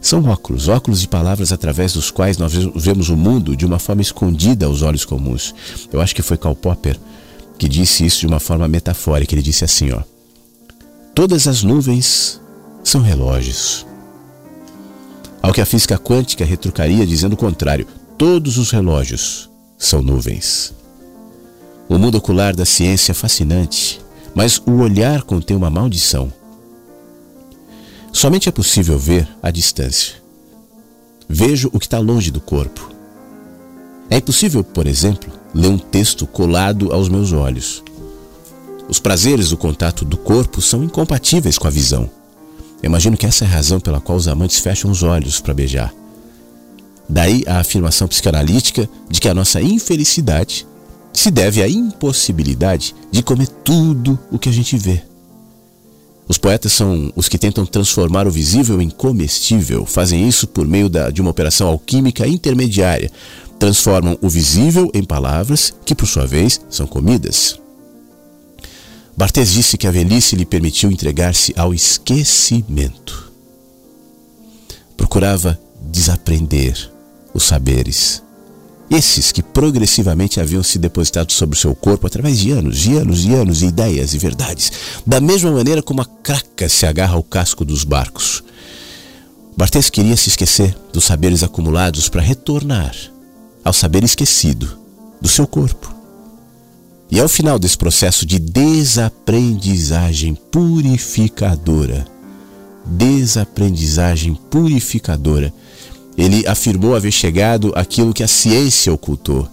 [0.00, 4.02] São óculos, óculos de palavras através dos quais nós vemos o mundo de uma forma
[4.02, 5.54] escondida aos olhos comuns.
[5.92, 6.98] Eu acho que foi Karl Popper
[7.56, 9.34] que disse isso de uma forma metafórica.
[9.36, 10.02] Ele disse assim, ó:
[11.14, 12.40] Todas as nuvens
[12.82, 13.86] são relógios.
[15.40, 17.86] Ao que a física quântica retrucaria dizendo o contrário:
[18.18, 19.48] todos os relógios
[19.78, 20.74] são nuvens.
[21.88, 24.02] O mundo ocular da ciência é fascinante,
[24.34, 26.32] mas o olhar contém uma maldição.
[28.12, 30.16] Somente é possível ver à distância.
[31.28, 32.90] Vejo o que está longe do corpo.
[34.10, 37.84] É impossível, por exemplo, ler um texto colado aos meus olhos.
[38.88, 42.10] Os prazeres do contato do corpo são incompatíveis com a visão.
[42.82, 45.92] imagino que essa é a razão pela qual os amantes fecham os olhos para beijar.
[47.08, 50.66] Daí a afirmação psicanalítica de que a nossa infelicidade
[51.12, 55.02] se deve à impossibilidade de comer tudo o que a gente vê.
[56.26, 59.84] Os poetas são os que tentam transformar o visível em comestível.
[59.84, 63.10] Fazem isso por meio da, de uma operação alquímica intermediária.
[63.58, 67.60] Transformam o visível em palavras que, por sua vez, são comidas.
[69.16, 73.32] Barthes disse que a velhice lhe permitiu entregar-se ao esquecimento.
[74.96, 76.90] Procurava desaprender
[77.32, 78.24] os saberes
[78.90, 83.24] esses que progressivamente haviam se depositado sobre o seu corpo através de anos, de anos
[83.24, 84.72] e anos de ideias e verdades,
[85.06, 88.44] da mesma maneira como a craca se agarra ao casco dos barcos.
[89.56, 92.94] Barthes queria se esquecer dos saberes acumulados para retornar
[93.64, 94.78] ao saber esquecido
[95.20, 95.94] do seu corpo.
[97.10, 102.06] E ao final desse processo de desaprendizagem purificadora,
[102.84, 105.52] desaprendizagem purificadora,
[106.16, 109.48] ele afirmou haver chegado àquilo que a ciência ocultou.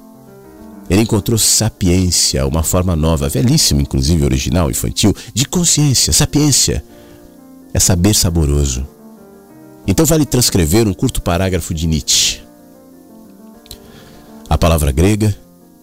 [0.89, 6.11] Ele encontrou sapiência, uma forma nova, velhíssima, inclusive original, infantil, de consciência.
[6.11, 6.83] Sapiência
[7.73, 8.85] é saber saboroso.
[9.87, 12.41] Então vale transcrever um curto parágrafo de Nietzsche.
[14.49, 15.35] A palavra grega,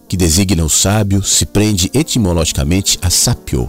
[0.09, 3.69] que designa o sábio, se prende etimologicamente a sapio.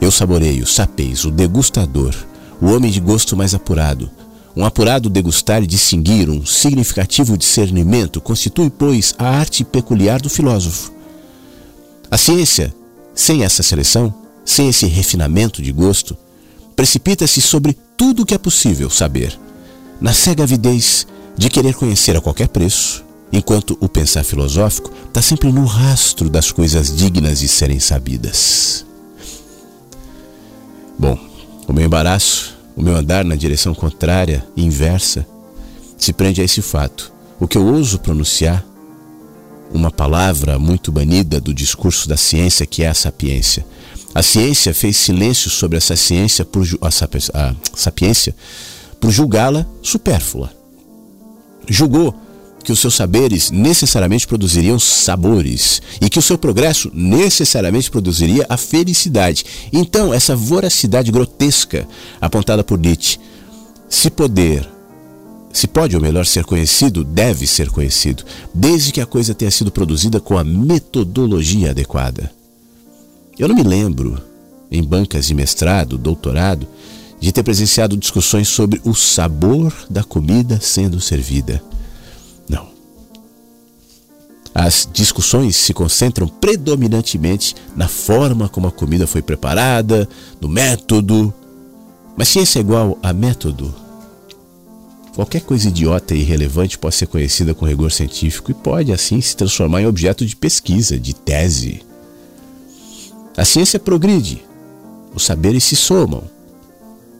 [0.00, 2.14] Eu saboreio, sapeis, o degustador,
[2.60, 4.10] o homem de gosto mais apurado,
[4.56, 10.92] um apurado degustar e distinguir, um significativo discernimento constitui, pois, a arte peculiar do filósofo.
[12.10, 12.74] A ciência,
[13.14, 14.12] sem essa seleção,
[14.44, 16.16] sem esse refinamento de gosto,
[16.74, 19.38] precipita-se sobre tudo o que é possível saber,
[20.00, 21.06] na cega avidez
[21.36, 26.52] de querer conhecer a qualquer preço, enquanto o pensar filosófico está sempre no rastro das
[26.52, 28.84] coisas dignas de serem sabidas.
[30.98, 31.18] Bom,
[31.66, 35.26] o meu embaraço o meu andar na direção contrária e inversa
[35.98, 37.12] se prende a esse fato.
[37.38, 38.64] O que eu ouso pronunciar,
[39.72, 43.64] uma palavra muito banida do discurso da ciência, que é a sapiência.
[44.14, 48.34] A ciência fez silêncio sobre essa ciência por a, a sapiência
[49.00, 50.50] por julgá-la supérflua.
[51.68, 52.14] Julgou
[52.62, 58.56] que os seus saberes necessariamente produziriam sabores e que o seu progresso necessariamente produziria a
[58.56, 59.44] felicidade.
[59.72, 61.86] Então, essa voracidade grotesca
[62.20, 63.18] apontada por Nietzsche,
[63.88, 64.68] se poder,
[65.52, 69.70] se pode ou melhor ser conhecido, deve ser conhecido, desde que a coisa tenha sido
[69.70, 72.32] produzida com a metodologia adequada.
[73.38, 74.22] Eu não me lembro,
[74.70, 76.66] em bancas de mestrado, doutorado,
[77.20, 81.62] de ter presenciado discussões sobre o sabor da comida sendo servida.
[84.54, 90.08] As discussões se concentram predominantemente na forma como a comida foi preparada,
[90.40, 91.32] no método.
[92.16, 93.74] Mas ciência é igual a método.
[95.14, 99.36] Qualquer coisa idiota e irrelevante pode ser conhecida com rigor científico e pode, assim, se
[99.36, 101.82] transformar em objeto de pesquisa, de tese.
[103.36, 104.44] A ciência progride,
[105.14, 106.24] os saberes se somam.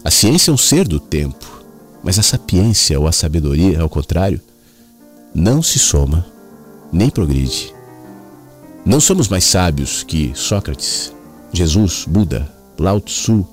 [0.04, 1.62] A ciência é um ser do tempo,
[2.02, 4.40] mas a sapiência ou a sabedoria, ao contrário,
[5.34, 6.32] não se soma
[6.92, 7.74] nem progride.
[8.84, 11.12] Não somos mais sábios que Sócrates,
[11.52, 13.46] Jesus, Buda, Lao Tzu,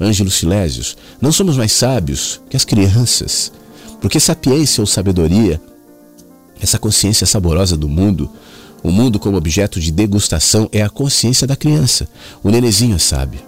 [0.00, 0.96] Ângelo Silésios.
[1.20, 3.50] Não somos mais sábios que as crianças,
[4.00, 5.60] porque sapiência ou sabedoria,
[6.60, 8.30] essa consciência saborosa do mundo,
[8.82, 12.06] o mundo como objeto de degustação é a consciência da criança.
[12.42, 13.40] O nenezinho é sábio.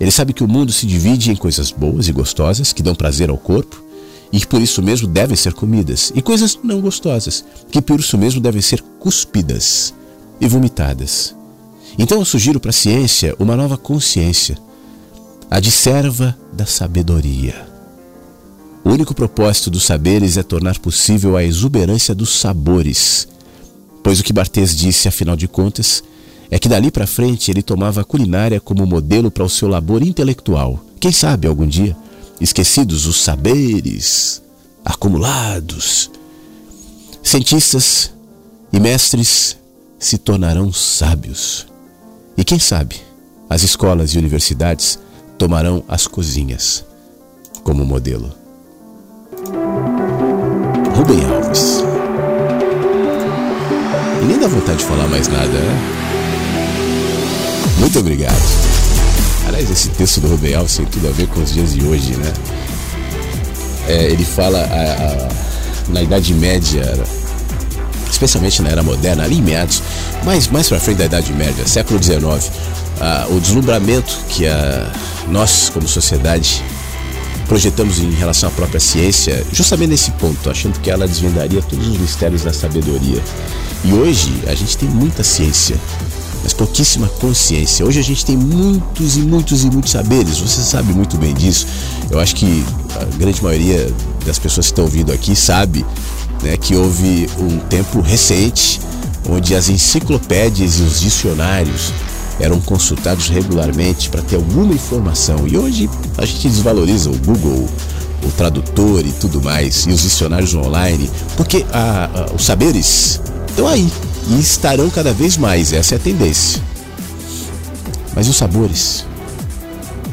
[0.00, 3.30] Ele sabe que o mundo se divide em coisas boas e gostosas que dão prazer
[3.30, 3.85] ao corpo
[4.32, 8.18] e que por isso mesmo devem ser comidas, e coisas não gostosas, que por isso
[8.18, 9.94] mesmo devem ser cuspidas
[10.40, 11.34] e vomitadas.
[11.98, 14.58] Então eu sugiro para a ciência uma nova consciência,
[15.50, 17.54] a de serva da sabedoria.
[18.84, 23.26] O único propósito dos saberes é tornar possível a exuberância dos sabores,
[24.02, 26.04] pois o que Barthes disse, afinal de contas,
[26.50, 30.02] é que dali para frente ele tomava a culinária como modelo para o seu labor
[30.02, 30.84] intelectual.
[31.00, 31.96] Quem sabe algum dia
[32.40, 34.42] esquecidos os saberes
[34.84, 36.10] acumulados.
[37.22, 38.12] Cientistas
[38.72, 39.56] e mestres
[39.98, 41.66] se tornarão sábios.
[42.36, 43.00] E quem sabe,
[43.48, 44.98] as escolas e universidades
[45.38, 46.84] tomarão as cozinhas
[47.64, 48.32] como modelo.
[50.94, 51.82] Rubem Alves.
[54.22, 55.96] E nem dá vontade de falar mais nada, né?
[57.78, 58.65] Muito obrigado.
[59.56, 62.14] Aliás, esse texto do Rubem Alves tem tudo a ver com os dias de hoje,
[62.16, 62.30] né?
[63.88, 66.92] É, ele fala a, a, na Idade Média,
[68.10, 69.82] especialmente na Era Moderna, ali em meados,
[70.26, 72.52] mais, mais para frente da Idade Média, século XIX,
[73.30, 74.92] o deslumbramento que a,
[75.28, 76.62] nós, como sociedade,
[77.48, 81.96] projetamos em relação à própria ciência, justamente nesse ponto, achando que ela desvendaria todos os
[81.96, 83.22] mistérios da sabedoria.
[83.82, 85.78] E hoje a gente tem muita ciência,
[86.46, 87.84] mas pouquíssima consciência.
[87.84, 91.66] Hoje a gente tem muitos e muitos e muitos saberes, você sabe muito bem disso.
[92.08, 93.92] Eu acho que a grande maioria
[94.24, 95.84] das pessoas que estão ouvindo aqui sabe
[96.44, 98.80] né, que houve um tempo recente
[99.28, 101.92] onde as enciclopédias e os dicionários
[102.38, 105.48] eram consultados regularmente para ter alguma informação.
[105.48, 107.68] E hoje a gente desvaloriza o Google,
[108.22, 113.90] o tradutor e tudo mais, e os dicionários online, porque a, os saberes estão aí
[114.28, 116.62] e estarão cada vez mais, essa é a tendência.
[118.14, 119.04] Mas os sabores?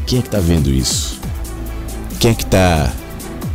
[0.06, 1.20] Quem é que está vendo isso?
[2.20, 2.92] Quem é que está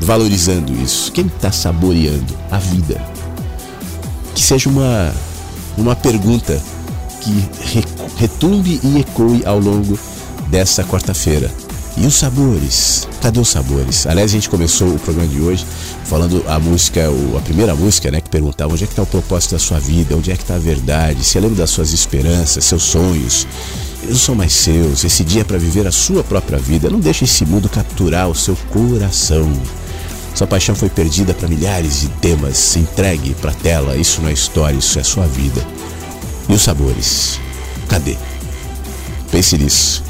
[0.00, 1.12] valorizando isso?
[1.12, 3.00] Quem está saboreando a vida?
[4.34, 5.12] Que seja uma,
[5.76, 6.60] uma pergunta
[7.20, 7.48] que
[8.16, 9.98] retumbe e ecoe ao longo
[10.48, 11.50] dessa quarta-feira.
[12.00, 13.08] E os sabores?
[13.20, 14.06] Cadê os sabores?
[14.06, 15.66] Aliás, a gente começou o programa de hoje
[16.04, 19.52] falando a música, a primeira música, né, que perguntava onde é que está o propósito
[19.52, 22.84] da sua vida, onde é que está a verdade, se lembra das suas esperanças, seus
[22.84, 23.48] sonhos.
[24.04, 25.02] Eles são mais seus.
[25.02, 26.88] Esse dia é para viver a sua própria vida.
[26.88, 29.52] Não deixe esse mundo capturar o seu coração.
[30.34, 32.76] Sua paixão foi perdida para milhares de temas.
[32.76, 33.96] Entregue para tela.
[33.96, 35.66] Isso não é história, isso é sua vida.
[36.48, 37.40] E os sabores?
[37.88, 38.16] Cadê?
[39.32, 40.04] Pense nisso.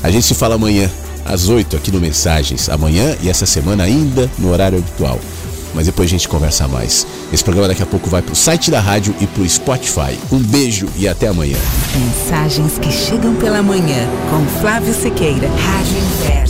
[0.00, 0.88] A gente se fala amanhã,
[1.24, 2.68] às 8 aqui no Mensagens.
[2.68, 5.18] Amanhã e essa semana ainda no horário habitual.
[5.74, 7.06] Mas depois a gente conversa mais.
[7.32, 10.16] Esse programa daqui a pouco vai pro site da rádio e pro Spotify.
[10.30, 11.56] Um beijo e até amanhã.
[11.96, 16.43] Mensagens que chegam pela manhã com Flávio Sequeira, Rádio